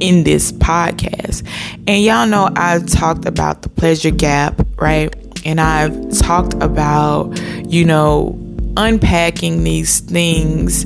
in 0.02 0.24
this 0.24 0.52
podcast. 0.54 1.48
And 1.86 2.04
y'all 2.04 2.26
know 2.26 2.50
I've 2.56 2.88
talked 2.88 3.26
about 3.28 3.62
the 3.62 3.70
pleasure 3.70 4.10
gap, 4.10 4.60
right? 4.78 5.13
And 5.47 5.62
I've 5.62 6.17
talked 6.19 6.53
about, 6.55 7.39
you 7.65 7.86
know, 7.86 8.38
unpacking 8.75 9.63
these 9.63 10.01
things 10.01 10.86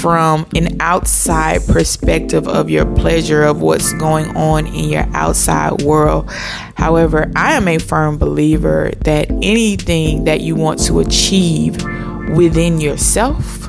from 0.00 0.46
an 0.54 0.80
outside 0.80 1.66
perspective 1.66 2.48
of 2.48 2.70
your 2.70 2.86
pleasure 2.94 3.42
of 3.42 3.60
what's 3.60 3.92
going 3.94 4.34
on 4.36 4.66
in 4.68 4.88
your 4.88 5.06
outside 5.12 5.82
world. 5.82 6.30
However, 6.76 7.30
I 7.34 7.54
am 7.54 7.68
a 7.68 7.78
firm 7.78 8.16
believer 8.16 8.92
that 9.00 9.28
anything 9.30 10.24
that 10.24 10.40
you 10.40 10.54
want 10.54 10.80
to 10.86 11.00
achieve 11.00 11.84
within 12.30 12.80
yourself 12.80 13.68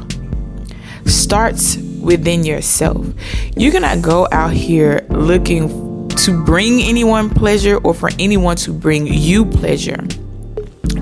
starts 1.06 1.78
within 2.00 2.46
yourself. 2.46 3.06
You 3.58 3.72
cannot 3.72 4.02
go 4.02 4.28
out 4.32 4.54
here 4.54 5.06
looking 5.10 5.91
to 6.22 6.44
bring 6.44 6.82
anyone 6.84 7.30
pleasure 7.30 7.78
or 7.78 7.94
for 7.96 8.10
anyone 8.20 8.56
to 8.56 8.72
bring 8.72 9.08
you 9.08 9.44
pleasure. 9.44 10.06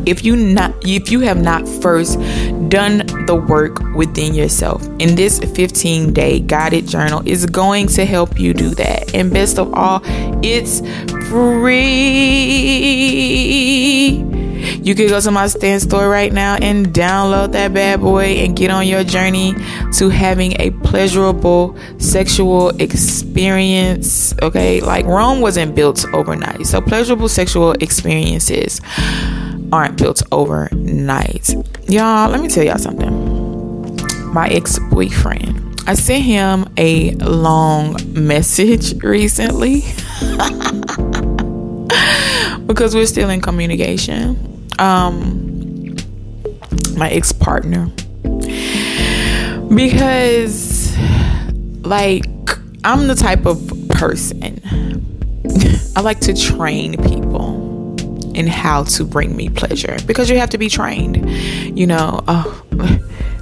If 0.06 0.24
you 0.24 0.36
not 0.38 0.74
if 0.86 1.12
you 1.12 1.20
have 1.20 1.42
not 1.42 1.68
first 1.68 2.18
done 2.70 3.06
the 3.26 3.36
work 3.36 3.80
within 3.96 4.34
yourself 4.34 4.86
and 5.00 5.18
this 5.18 5.40
15 5.40 6.14
day 6.14 6.40
guided 6.40 6.88
journal 6.88 7.22
is 7.26 7.46
going 7.46 7.88
to 7.88 8.06
help 8.06 8.40
you 8.40 8.54
do 8.54 8.70
that. 8.76 9.14
And 9.14 9.34
best 9.34 9.60
of 9.60 9.74
all 9.74 10.02
it's 10.42 10.80
free 11.28 12.70
you 14.78 14.96
can 14.96 15.08
go 15.08 15.20
to 15.20 15.32
my 15.32 15.48
Stan 15.48 15.80
Store 15.80 16.10
right 16.10 16.32
now 16.32 16.56
and 16.56 16.88
download 16.88 17.52
that 17.54 17.74
bad 17.74 18.02
boy 18.02 18.26
and 18.26 18.56
get 18.56 18.72
on 18.72 18.88
your 18.88 19.04
journey 19.04 19.54
to 19.94 20.10
having 20.10 20.60
a 20.60 20.72
pleasurable 20.84 21.78
sexual 21.98 22.70
experience. 22.82 24.34
Okay, 24.42 24.82
like 24.82 25.06
Rome 25.06 25.42
wasn't 25.42 25.76
built 25.76 26.06
overnight, 26.14 26.66
so 26.66 26.82
pleasurable 26.82 27.30
sexual 27.30 27.74
experiences 27.74 28.82
aren't 29.72 29.98
built 29.98 30.24
overnight. 30.32 31.50
Y'all, 31.88 32.30
let 32.30 32.42
me 32.42 32.48
tell 32.48 32.64
y'all 32.64 32.78
something. 32.78 33.28
My 34.34 34.48
ex 34.50 34.80
boyfriend, 34.92 35.82
I 35.88 35.96
sent 35.96 36.24
him 36.24 36.72
a 36.78 37.12
long 37.16 37.98
message 38.14 39.02
recently. 39.04 39.84
because 42.70 42.94
we're 42.94 43.08
still 43.08 43.32
in 43.32 43.42
communication. 43.42 44.49
Um, 44.80 45.96
my 46.98 47.10
ex 47.10 47.32
partner. 47.32 47.90
Because, 49.74 50.98
like, 51.82 52.26
I'm 52.84 53.08
the 53.08 53.16
type 53.16 53.46
of 53.46 53.72
person 53.90 54.60
I 55.96 56.02
like 56.02 56.22
to 56.22 56.34
train 56.34 56.96
people 57.04 57.96
in 58.34 58.48
how 58.48 58.84
to 58.84 59.04
bring 59.04 59.36
me 59.36 59.50
pleasure 59.50 59.98
because 60.06 60.30
you 60.30 60.38
have 60.38 60.52
to 60.52 60.58
be 60.58 60.70
trained. 60.70 61.30
You 61.78 61.88
know, 61.88 62.24
oh, 62.28 62.66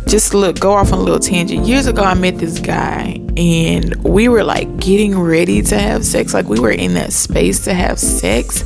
just 0.08 0.34
look, 0.34 0.60
go 0.60 0.74
off 0.74 0.92
on 0.92 0.98
a 0.98 1.02
little 1.04 1.20
tangent. 1.20 1.68
Years 1.68 1.86
ago, 1.86 2.04
I 2.04 2.16
met 2.16 2.40
this 2.40 2.60
guy 2.60 3.22
and 3.38 3.96
we 4.04 4.28
were 4.28 4.44
like 4.44 4.78
getting 4.78 5.20
ready 5.20 5.62
to 5.62 5.78
have 5.78 6.04
sex. 6.04 6.34
Like 6.34 6.48
we 6.48 6.60
were 6.60 6.72
in 6.72 6.96
that 6.96 7.14
space 7.14 7.66
to 7.66 7.76
have 7.76 8.00
sex. 8.00 8.64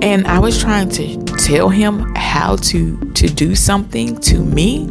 And 0.00 0.26
I 0.26 0.38
was 0.38 0.60
trying 0.60 0.90
to 0.90 1.24
tell 1.38 1.68
him 1.68 2.14
how 2.14 2.56
to 2.56 2.98
to 3.14 3.28
do 3.28 3.54
something 3.54 4.16
to 4.20 4.38
me. 4.44 4.82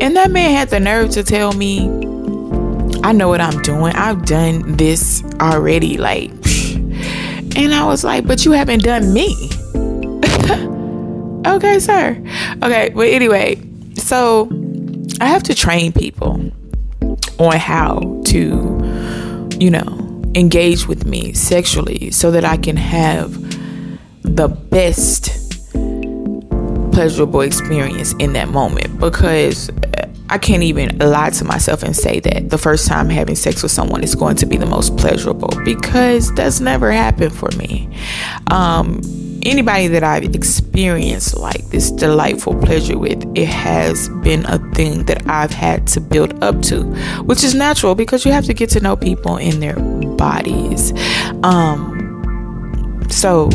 And 0.00 0.16
that 0.16 0.30
man 0.30 0.50
had 0.52 0.70
the 0.70 0.80
nerve 0.80 1.10
to 1.10 1.24
tell 1.24 1.52
me, 1.52 1.88
I 3.02 3.12
know 3.12 3.28
what 3.28 3.40
I'm 3.40 3.60
doing. 3.62 3.94
I've 3.94 4.24
done 4.24 4.76
this 4.76 5.24
already. 5.40 5.98
Like, 5.98 6.30
and 7.56 7.74
I 7.74 7.84
was 7.84 8.04
like, 8.04 8.26
but 8.26 8.44
you 8.44 8.52
haven't 8.52 8.84
done 8.84 9.12
me. 9.12 9.34
okay, 11.46 11.78
sir. 11.80 12.22
Okay, 12.62 12.90
but 12.94 13.08
anyway, 13.08 13.60
so 13.96 14.48
I 15.20 15.26
have 15.26 15.42
to 15.44 15.54
train 15.54 15.92
people 15.92 16.52
on 17.38 17.56
how 17.56 18.22
to, 18.26 19.50
you 19.58 19.70
know, 19.70 20.22
engage 20.34 20.86
with 20.86 21.04
me 21.04 21.32
sexually 21.32 22.10
so 22.10 22.30
that 22.30 22.44
I 22.44 22.56
can 22.56 22.76
have 22.76 23.51
the 24.22 24.48
best 24.48 25.42
pleasurable 26.92 27.40
experience 27.40 28.12
in 28.14 28.34
that 28.34 28.48
moment 28.48 29.00
because 29.00 29.70
I 30.28 30.38
can't 30.38 30.62
even 30.62 30.98
lie 30.98 31.30
to 31.30 31.44
myself 31.44 31.82
and 31.82 31.94
say 31.94 32.20
that 32.20 32.50
the 32.50 32.58
first 32.58 32.86
time 32.86 33.08
having 33.08 33.34
sex 33.34 33.62
with 33.62 33.72
someone 33.72 34.02
is 34.02 34.14
going 34.14 34.36
to 34.36 34.46
be 34.46 34.56
the 34.56 34.66
most 34.66 34.96
pleasurable 34.96 35.50
because 35.64 36.32
that's 36.34 36.60
never 36.60 36.90
happened 36.90 37.34
for 37.34 37.50
me. 37.58 37.94
Um, 38.50 39.00
anybody 39.42 39.88
that 39.88 40.02
I've 40.04 40.24
experienced 40.34 41.36
like 41.36 41.68
this 41.68 41.90
delightful 41.90 42.54
pleasure 42.60 42.98
with, 42.98 43.24
it 43.36 43.48
has 43.48 44.08
been 44.22 44.46
a 44.46 44.58
thing 44.72 45.04
that 45.06 45.28
I've 45.28 45.52
had 45.52 45.86
to 45.88 46.00
build 46.00 46.42
up 46.42 46.62
to, 46.62 46.82
which 47.24 47.44
is 47.44 47.54
natural 47.54 47.94
because 47.94 48.24
you 48.24 48.32
have 48.32 48.44
to 48.46 48.54
get 48.54 48.70
to 48.70 48.80
know 48.80 48.96
people 48.96 49.36
in 49.36 49.60
their 49.60 49.76
bodies. 50.16 50.92
Um, 51.42 53.02
so 53.10 53.50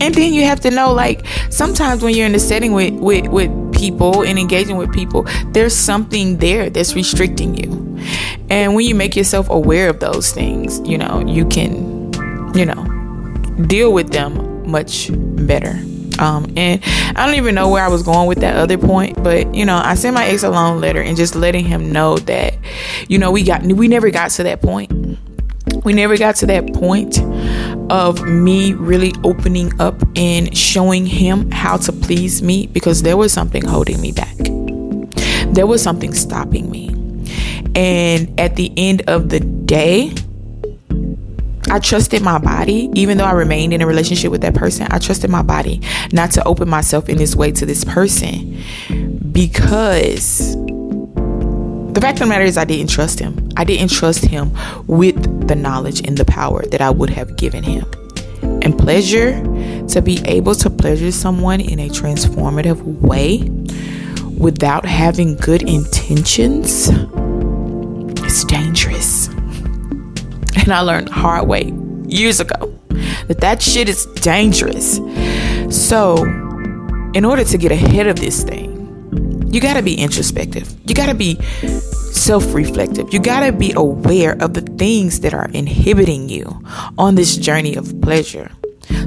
And 0.00 0.14
then 0.14 0.32
you 0.32 0.44
have 0.44 0.60
to 0.60 0.70
know, 0.70 0.92
like, 0.92 1.26
sometimes 1.50 2.02
when 2.02 2.14
you're 2.14 2.26
in 2.26 2.34
a 2.34 2.38
setting 2.38 2.72
with, 2.72 2.94
with, 2.94 3.28
with 3.28 3.74
people 3.74 4.22
and 4.22 4.38
engaging 4.38 4.76
with 4.76 4.92
people, 4.92 5.24
there's 5.48 5.74
something 5.74 6.38
there 6.38 6.70
that's 6.70 6.94
restricting 6.94 7.54
you. 7.54 7.98
And 8.50 8.74
when 8.74 8.86
you 8.86 8.94
make 8.94 9.16
yourself 9.16 9.48
aware 9.48 9.88
of 9.88 10.00
those 10.00 10.32
things, 10.32 10.80
you 10.86 10.98
know, 10.98 11.24
you 11.26 11.46
can, 11.46 12.12
you 12.54 12.66
know, 12.66 12.84
deal 13.66 13.92
with 13.92 14.10
them 14.10 14.70
much 14.70 15.10
better. 15.12 15.80
Um, 16.18 16.52
and 16.56 16.80
I 17.16 17.26
don't 17.26 17.36
even 17.36 17.54
know 17.54 17.68
where 17.68 17.82
I 17.82 17.88
was 17.88 18.02
going 18.02 18.28
with 18.28 18.38
that 18.38 18.56
other 18.56 18.78
point, 18.78 19.20
but 19.22 19.52
you 19.52 19.64
know, 19.64 19.80
I 19.82 19.94
sent 19.94 20.14
my 20.14 20.26
ex 20.26 20.44
a 20.44 20.50
long 20.50 20.80
letter 20.80 21.00
and 21.00 21.16
just 21.16 21.34
letting 21.34 21.64
him 21.64 21.90
know 21.90 22.18
that, 22.18 22.54
you 23.08 23.18
know, 23.18 23.32
we 23.32 23.42
got 23.42 23.64
we 23.64 23.88
never 23.88 24.10
got 24.10 24.30
to 24.32 24.44
that 24.44 24.62
point. 24.62 25.18
We 25.84 25.92
never 25.92 26.16
got 26.16 26.36
to 26.36 26.46
that 26.46 26.72
point 26.72 27.20
of 27.90 28.26
me 28.26 28.72
really 28.72 29.12
opening 29.22 29.78
up 29.80 30.02
and 30.16 30.56
showing 30.56 31.04
him 31.04 31.50
how 31.50 31.76
to 31.76 31.92
please 31.92 32.42
me 32.42 32.66
because 32.66 33.02
there 33.02 33.16
was 33.16 33.32
something 33.32 33.64
holding 33.64 34.00
me 34.00 34.12
back. 34.12 34.34
There 35.54 35.66
was 35.66 35.82
something 35.82 36.14
stopping 36.14 36.70
me. 36.70 36.88
And 37.74 38.40
at 38.40 38.56
the 38.56 38.72
end 38.76 39.02
of 39.08 39.28
the 39.28 39.40
day, 39.40 40.14
I 41.70 41.78
trusted 41.80 42.22
my 42.22 42.38
body, 42.38 42.90
even 42.94 43.18
though 43.18 43.24
I 43.24 43.32
remained 43.32 43.72
in 43.72 43.82
a 43.82 43.86
relationship 43.86 44.30
with 44.30 44.42
that 44.42 44.54
person. 44.54 44.86
I 44.90 44.98
trusted 44.98 45.30
my 45.30 45.42
body 45.42 45.80
not 46.12 46.30
to 46.32 46.44
open 46.44 46.68
myself 46.68 47.08
in 47.08 47.18
this 47.18 47.36
way 47.36 47.52
to 47.52 47.66
this 47.66 47.84
person 47.84 48.62
because 49.32 50.56
the 51.94 52.00
fact 52.00 52.20
of 52.20 52.26
the 52.26 52.26
matter 52.26 52.44
is, 52.44 52.58
I 52.58 52.64
didn't 52.64 52.90
trust 52.90 53.20
him. 53.20 53.48
I 53.56 53.62
didn't 53.62 53.90
trust 53.90 54.24
him 54.24 54.50
with 54.88 55.46
the 55.46 55.54
knowledge 55.54 56.06
and 56.06 56.18
the 56.18 56.24
power 56.24 56.62
that 56.66 56.80
I 56.80 56.90
would 56.90 57.10
have 57.10 57.36
given 57.36 57.62
him. 57.62 57.84
And 58.62 58.76
pleasure, 58.76 59.40
to 59.88 60.02
be 60.02 60.20
able 60.24 60.56
to 60.56 60.70
pleasure 60.70 61.12
someone 61.12 61.60
in 61.60 61.78
a 61.78 61.88
transformative 61.88 62.82
way 63.00 63.38
without 64.36 64.84
having 64.84 65.36
good 65.36 65.62
intentions, 65.62 66.88
it's 68.24 68.44
dangerous. 68.44 69.28
And 70.56 70.72
I 70.72 70.80
learned 70.80 71.08
the 71.08 71.12
hard 71.12 71.46
way 71.46 71.74
years 72.06 72.40
ago 72.40 72.78
that 73.26 73.40
that 73.40 73.60
shit 73.60 73.88
is 73.88 74.06
dangerous. 74.22 74.98
So, 75.68 76.16
in 77.12 77.24
order 77.24 77.44
to 77.44 77.58
get 77.58 77.70
ahead 77.70 78.06
of 78.06 78.16
this 78.16 78.44
thing, 78.44 78.73
you 79.54 79.60
got 79.60 79.74
to 79.74 79.82
be 79.82 79.94
introspective. 79.94 80.74
You 80.84 80.96
got 80.96 81.06
to 81.06 81.14
be 81.14 81.40
self 82.12 82.52
reflective. 82.52 83.14
You 83.14 83.20
got 83.20 83.46
to 83.46 83.52
be 83.52 83.72
aware 83.72 84.32
of 84.42 84.54
the 84.54 84.62
things 84.62 85.20
that 85.20 85.32
are 85.32 85.48
inhibiting 85.50 86.28
you 86.28 86.60
on 86.98 87.14
this 87.14 87.36
journey 87.36 87.76
of 87.76 88.00
pleasure 88.02 88.50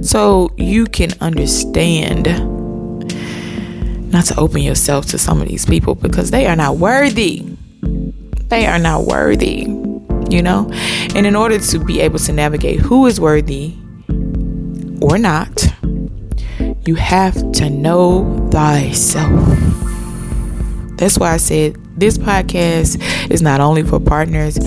so 0.01 0.53
you 0.55 0.85
can 0.85 1.11
understand 1.19 2.27
not 4.09 4.25
to 4.27 4.39
open 4.39 4.61
yourself 4.61 5.05
to 5.07 5.17
some 5.17 5.41
of 5.41 5.49
these 5.49 5.65
people 5.65 5.95
because 5.95 6.31
they 6.31 6.47
are 6.47 6.55
not 6.55 6.77
worthy. 6.77 7.45
They 8.47 8.65
are 8.67 8.79
not 8.79 9.03
worthy, 9.03 9.63
you 10.29 10.41
know? 10.41 10.69
And 11.13 11.27
in 11.27 11.35
order 11.35 11.59
to 11.59 11.79
be 11.79 11.99
able 11.99 12.19
to 12.19 12.31
navigate 12.31 12.79
who 12.79 13.05
is 13.05 13.19
worthy 13.19 13.75
or 15.01 15.17
not, 15.17 15.67
you 16.85 16.95
have 16.95 17.51
to 17.53 17.69
know 17.69 18.47
thyself. 18.49 19.67
That's 20.97 21.17
why 21.17 21.33
I 21.33 21.37
said 21.37 21.77
this 21.99 22.17
podcast 22.17 23.01
is 23.31 23.41
not 23.41 23.61
only 23.61 23.83
for 23.83 23.99
partners, 23.99 24.57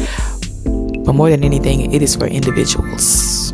but 1.04 1.14
more 1.14 1.28
than 1.30 1.42
anything, 1.42 1.92
it 1.92 2.02
is 2.02 2.14
for 2.14 2.26
individuals 2.26 3.50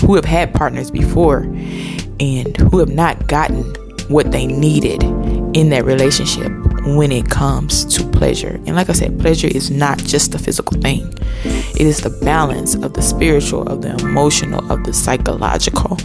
who 0.00 0.14
have 0.14 0.24
had 0.24 0.52
partners 0.52 0.90
before 0.90 1.40
and 2.20 2.56
who 2.56 2.78
have 2.78 2.88
not 2.88 3.26
gotten 3.28 3.62
what 4.08 4.32
they 4.32 4.46
needed 4.46 5.02
in 5.56 5.70
that 5.70 5.84
relationship 5.84 6.52
when 6.86 7.10
it 7.10 7.28
comes 7.28 7.84
to 7.96 8.04
pleasure. 8.10 8.60
And 8.66 8.76
like 8.76 8.88
I 8.88 8.92
said, 8.92 9.18
pleasure 9.18 9.48
is 9.48 9.70
not 9.70 9.98
just 9.98 10.34
a 10.34 10.38
physical 10.38 10.80
thing, 10.80 11.12
it 11.44 11.80
is 11.80 11.98
the 11.98 12.10
balance 12.24 12.74
of 12.74 12.94
the 12.94 13.02
spiritual, 13.02 13.62
of 13.68 13.82
the 13.82 13.94
emotional, 13.96 14.70
of 14.70 14.84
the 14.84 14.92
psychological. 14.92 15.98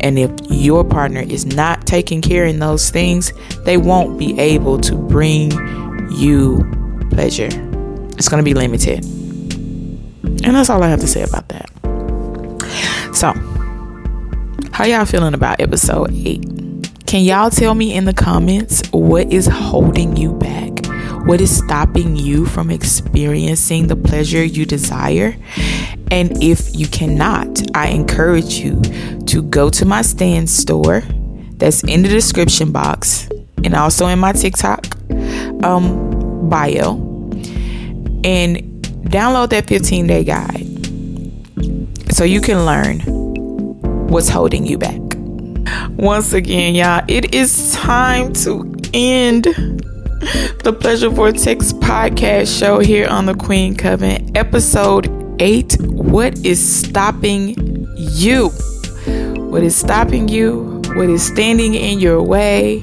And 0.00 0.18
if 0.18 0.30
your 0.48 0.84
partner 0.84 1.20
is 1.20 1.44
not 1.44 1.86
taking 1.86 2.22
care 2.22 2.44
in 2.44 2.60
those 2.60 2.90
things, 2.90 3.32
they 3.64 3.76
won't 3.76 4.18
be 4.18 4.38
able 4.38 4.78
to 4.80 4.94
bring 4.94 5.50
you 6.10 6.64
pleasure. 7.10 7.48
It's 8.16 8.28
going 8.28 8.42
to 8.42 8.44
be 8.44 8.54
limited. 8.54 9.04
And 10.44 10.54
that's 10.54 10.70
all 10.70 10.82
I 10.82 10.88
have 10.88 11.00
to 11.00 11.06
say 11.06 11.22
about 11.22 11.48
that. 11.48 11.68
So, 13.12 13.32
how 14.72 14.84
y'all 14.84 15.04
feeling 15.04 15.34
about 15.34 15.60
episode 15.60 16.12
8? 16.12 16.67
Can 17.08 17.24
y'all 17.24 17.48
tell 17.48 17.74
me 17.74 17.94
in 17.94 18.04
the 18.04 18.12
comments 18.12 18.82
what 18.90 19.32
is 19.32 19.46
holding 19.46 20.14
you 20.14 20.30
back? 20.34 20.84
What 21.26 21.40
is 21.40 21.56
stopping 21.56 22.16
you 22.16 22.44
from 22.44 22.70
experiencing 22.70 23.86
the 23.86 23.96
pleasure 23.96 24.44
you 24.44 24.66
desire? 24.66 25.34
And 26.10 26.44
if 26.44 26.76
you 26.76 26.86
cannot, 26.86 27.74
I 27.74 27.86
encourage 27.88 28.58
you 28.58 28.82
to 29.24 29.42
go 29.42 29.70
to 29.70 29.86
my 29.86 30.02
Stan 30.02 30.46
Store 30.46 31.00
that's 31.56 31.82
in 31.84 32.02
the 32.02 32.10
description 32.10 32.72
box 32.72 33.26
and 33.64 33.74
also 33.74 34.06
in 34.08 34.18
my 34.18 34.32
TikTok 34.32 34.86
um, 35.64 36.50
bio 36.50 36.96
and 38.22 38.58
download 39.08 39.48
that 39.48 39.66
15 39.66 40.06
day 40.06 40.24
guide 40.24 40.66
so 42.14 42.24
you 42.24 42.42
can 42.42 42.66
learn 42.66 43.00
what's 44.08 44.28
holding 44.28 44.66
you 44.66 44.76
back. 44.76 45.07
Once 45.96 46.32
again, 46.32 46.74
y'all, 46.74 47.04
it 47.08 47.34
is 47.34 47.72
time 47.72 48.32
to 48.32 48.62
end 48.94 49.44
the 50.64 50.76
Pleasure 50.78 51.08
Vortex 51.08 51.72
podcast 51.74 52.58
show 52.58 52.78
here 52.78 53.08
on 53.08 53.26
the 53.26 53.34
Queen 53.34 53.76
Coven, 53.76 54.36
episode 54.36 55.08
8. 55.40 55.80
What 55.80 56.38
is 56.44 56.60
stopping 56.60 57.54
you? 57.96 58.48
What 59.50 59.62
is 59.62 59.76
stopping 59.76 60.28
you? 60.28 60.82
What 60.94 61.08
is 61.08 61.24
standing 61.24 61.74
in 61.74 61.98
your 62.00 62.22
way 62.22 62.82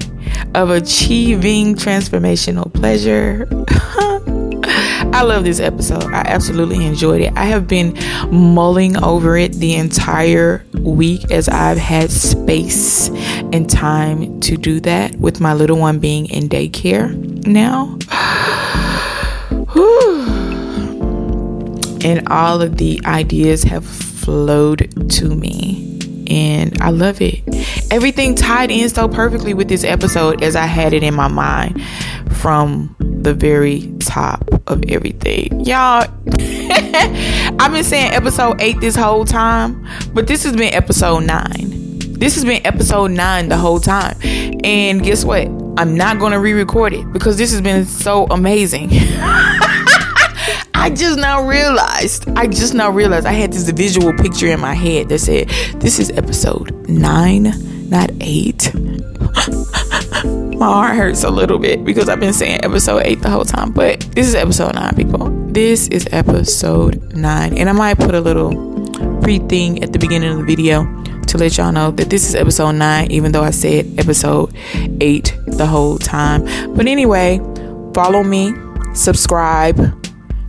of 0.54 0.70
achieving 0.70 1.76
transformational 1.76 2.74
pleasure? 2.74 3.48
I 5.16 5.22
love 5.22 5.46
this 5.46 5.62
episode. 5.62 6.12
I 6.12 6.24
absolutely 6.26 6.86
enjoyed 6.86 7.22
it. 7.22 7.32
I 7.38 7.46
have 7.46 7.70
been 7.70 7.98
mulling 8.30 9.02
over 9.02 9.38
it 9.38 9.54
the 9.54 9.76
entire 9.76 10.66
week 10.74 11.32
as 11.32 11.48
I've 11.48 11.78
had 11.78 12.12
space 12.12 13.08
and 13.54 13.70
time 13.70 14.42
to 14.42 14.58
do 14.58 14.82
that 14.82 15.16
with 15.16 15.40
my 15.40 15.54
little 15.54 15.80
one 15.80 16.00
being 16.00 16.26
in 16.26 16.50
daycare 16.50 17.16
now. 17.48 17.98
and 22.06 22.28
all 22.28 22.62
of 22.62 22.76
the 22.76 23.00
ideas 23.06 23.64
have 23.64 23.86
flowed 23.86 25.10
to 25.12 25.34
me 25.34 25.98
and 26.28 26.78
I 26.82 26.90
love 26.90 27.22
it. 27.22 27.42
Everything 27.90 28.36
tied 28.36 28.70
in 28.70 28.90
so 28.90 29.08
perfectly 29.08 29.54
with 29.54 29.70
this 29.70 29.86
episode 29.86 30.44
as 30.44 30.58
I 30.58 30.66
had 30.66 30.94
it 30.94 31.04
in 31.04 31.14
my 31.14 31.30
mind 31.30 31.82
from 32.46 32.96
the 33.00 33.34
very 33.34 33.92
top 34.02 34.48
of 34.68 34.84
everything. 34.88 35.62
Y'all, 35.62 36.04
I've 37.60 37.72
been 37.72 37.84
saying 37.84 38.12
episode 38.12 38.62
8 38.62 38.80
this 38.80 38.96
whole 38.96 39.26
time, 39.26 39.84
but 40.14 40.28
this 40.28 40.44
has 40.44 40.56
been 40.56 40.72
episode 40.72 41.22
9. 41.22 42.20
This 42.20 42.36
has 42.36 42.46
been 42.46 42.64
episode 42.64 43.10
9 43.10 43.50
the 43.50 43.58
whole 43.58 43.80
time. 43.80 44.16
And 44.64 45.02
guess 45.02 45.26
what? 45.26 45.48
I'm 45.80 45.98
not 45.98 46.20
going 46.20 46.34
to 46.34 46.40
re 46.40 46.54
record 46.54 46.94
it 46.94 47.12
because 47.12 47.36
this 47.36 47.50
has 47.52 47.62
been 47.62 47.84
so 47.84 48.28
amazing. 48.28 48.90
I 50.76 50.94
just 50.96 51.18
now 51.18 51.48
realized, 51.48 52.30
I 52.36 52.46
just 52.46 52.76
now 52.76 52.92
realized 52.92 53.26
I 53.26 53.32
had 53.32 53.54
this 53.54 53.68
visual 53.72 54.14
picture 54.14 54.50
in 54.50 54.60
my 54.60 54.76
head 54.76 55.10
that 55.10 55.18
said, 55.18 55.50
This 55.80 55.98
is 55.98 56.12
episode 56.12 56.88
9, 56.88 57.90
not 57.90 58.12
8 58.22 58.72
my 60.66 60.74
heart 60.74 60.96
hurts 60.96 61.24
a 61.24 61.30
little 61.30 61.60
bit 61.60 61.86
because 61.86 62.10
I've 62.10 62.20
been 62.20 62.34
saying 62.34 62.62
episode 62.64 63.04
8 63.06 63.22
the 63.22 63.30
whole 63.30 63.46
time. 63.46 63.72
But 63.72 64.00
this 64.16 64.28
is 64.28 64.34
episode 64.34 64.74
9, 64.74 64.96
people. 64.96 65.30
This 65.48 65.88
is 65.90 66.08
episode 66.12 67.14
9. 67.14 67.56
And 67.56 67.70
I 67.70 67.72
might 67.72 68.00
put 68.00 68.16
a 68.16 68.20
little 68.20 68.52
pre 69.22 69.38
thing 69.38 69.84
at 69.84 69.94
the 69.94 70.00
beginning 70.00 70.32
of 70.32 70.38
the 70.40 70.44
video 70.44 70.84
to 71.28 71.38
let 71.38 71.56
y'all 71.58 71.72
know 71.72 71.92
that 71.92 72.10
this 72.10 72.28
is 72.28 72.34
episode 72.34 72.72
9, 72.72 73.12
even 73.12 73.32
though 73.32 73.44
I 73.44 73.52
said 73.52 74.00
episode 74.00 74.56
8 75.02 75.38
the 75.46 75.68
whole 75.68 76.00
time. 76.00 76.44
But 76.76 76.88
anyway, 76.88 77.38
follow 77.94 78.24
me, 78.24 78.52
subscribe, 78.96 79.80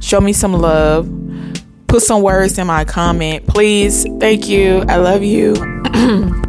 show 0.00 0.22
me 0.22 0.32
some 0.32 0.54
love, 0.54 1.10
put 1.88 2.00
some 2.00 2.22
words 2.22 2.56
in 2.56 2.66
my 2.66 2.86
comment, 2.86 3.46
please. 3.46 4.06
Thank 4.18 4.48
you. 4.48 4.82
I 4.88 4.96
love 4.96 5.22
you. 5.22 5.54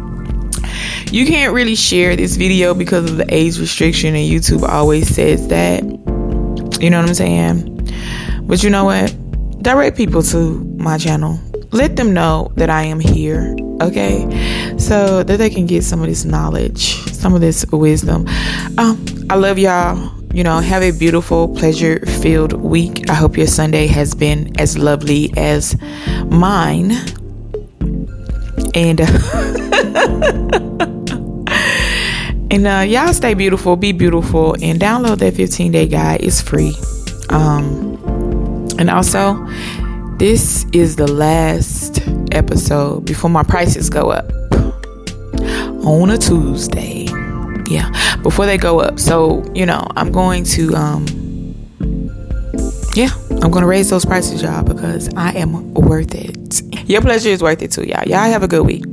You 1.10 1.24
can't 1.26 1.54
really 1.54 1.74
share 1.74 2.16
this 2.16 2.36
video 2.36 2.74
because 2.74 3.10
of 3.10 3.16
the 3.16 3.26
age 3.34 3.58
restriction, 3.58 4.14
and 4.14 4.30
YouTube 4.30 4.62
always 4.68 5.08
says 5.14 5.48
that. 5.48 5.82
You 6.80 6.90
know 6.90 7.00
what 7.00 7.08
I'm 7.08 7.14
saying? 7.14 7.90
But 8.42 8.62
you 8.62 8.68
know 8.68 8.84
what? 8.84 9.16
Direct 9.62 9.96
people 9.96 10.22
to 10.22 10.60
my 10.76 10.98
channel. 10.98 11.40
let 11.70 11.96
them 11.96 12.12
know 12.14 12.52
that 12.56 12.70
I 12.70 12.82
am 12.84 13.00
here, 13.00 13.56
okay? 13.80 14.76
So 14.78 15.22
that 15.22 15.36
they 15.38 15.50
can 15.50 15.66
get 15.66 15.82
some 15.84 16.00
of 16.00 16.08
this 16.08 16.24
knowledge, 16.24 16.96
some 17.12 17.34
of 17.34 17.40
this 17.40 17.64
wisdom. 17.72 18.26
Um, 18.78 19.04
I 19.30 19.36
love 19.36 19.58
y'all. 19.58 20.12
You 20.32 20.44
know, 20.44 20.60
have 20.60 20.82
a 20.82 20.90
beautiful, 20.90 21.48
pleasure 21.48 22.04
filled 22.20 22.52
week. 22.52 23.08
I 23.08 23.14
hope 23.14 23.36
your 23.36 23.46
Sunday 23.46 23.86
has 23.86 24.14
been 24.14 24.58
as 24.60 24.76
lovely 24.76 25.32
as 25.36 25.74
mine. 26.26 26.92
And, 28.74 29.00
and 32.50 32.66
uh, 32.66 32.84
y'all 32.86 33.12
stay 33.12 33.34
beautiful, 33.34 33.76
be 33.76 33.92
beautiful, 33.92 34.54
and 34.62 34.80
download 34.80 35.18
that 35.18 35.34
15 35.34 35.72
day 35.72 35.86
guide. 35.86 36.22
It's 36.22 36.40
free. 36.40 36.74
Um, 37.28 37.98
and 38.78 38.88
also, 38.88 39.34
this 40.18 40.64
is 40.72 40.96
the 40.96 41.10
last 41.10 42.00
episode 42.32 43.04
before 43.04 43.30
my 43.30 43.42
prices 43.42 43.90
go 43.90 44.10
up 44.10 44.30
on 45.84 46.10
a 46.10 46.18
Tuesday. 46.18 47.06
Yeah, 47.68 47.90
before 48.22 48.46
they 48.46 48.56
go 48.56 48.80
up. 48.80 48.98
So, 48.98 49.44
you 49.54 49.66
know, 49.66 49.86
I'm 49.96 50.10
going 50.10 50.44
to 50.44 50.74
um 50.74 51.06
yeah, 52.94 53.10
I'm 53.42 53.50
going 53.50 53.62
to 53.62 53.66
raise 53.66 53.90
those 53.90 54.04
prices 54.04 54.42
y'all 54.42 54.64
because 54.64 55.08
I 55.14 55.32
am 55.32 55.72
worth 55.74 56.14
it. 56.14 56.62
Your 56.88 57.00
pleasure 57.02 57.28
is 57.28 57.42
worth 57.42 57.62
it 57.62 57.70
too, 57.70 57.84
y'all. 57.84 58.02
Y'all 58.08 58.18
have 58.30 58.42
a 58.42 58.48
good 58.48 58.66
week. 58.66 58.84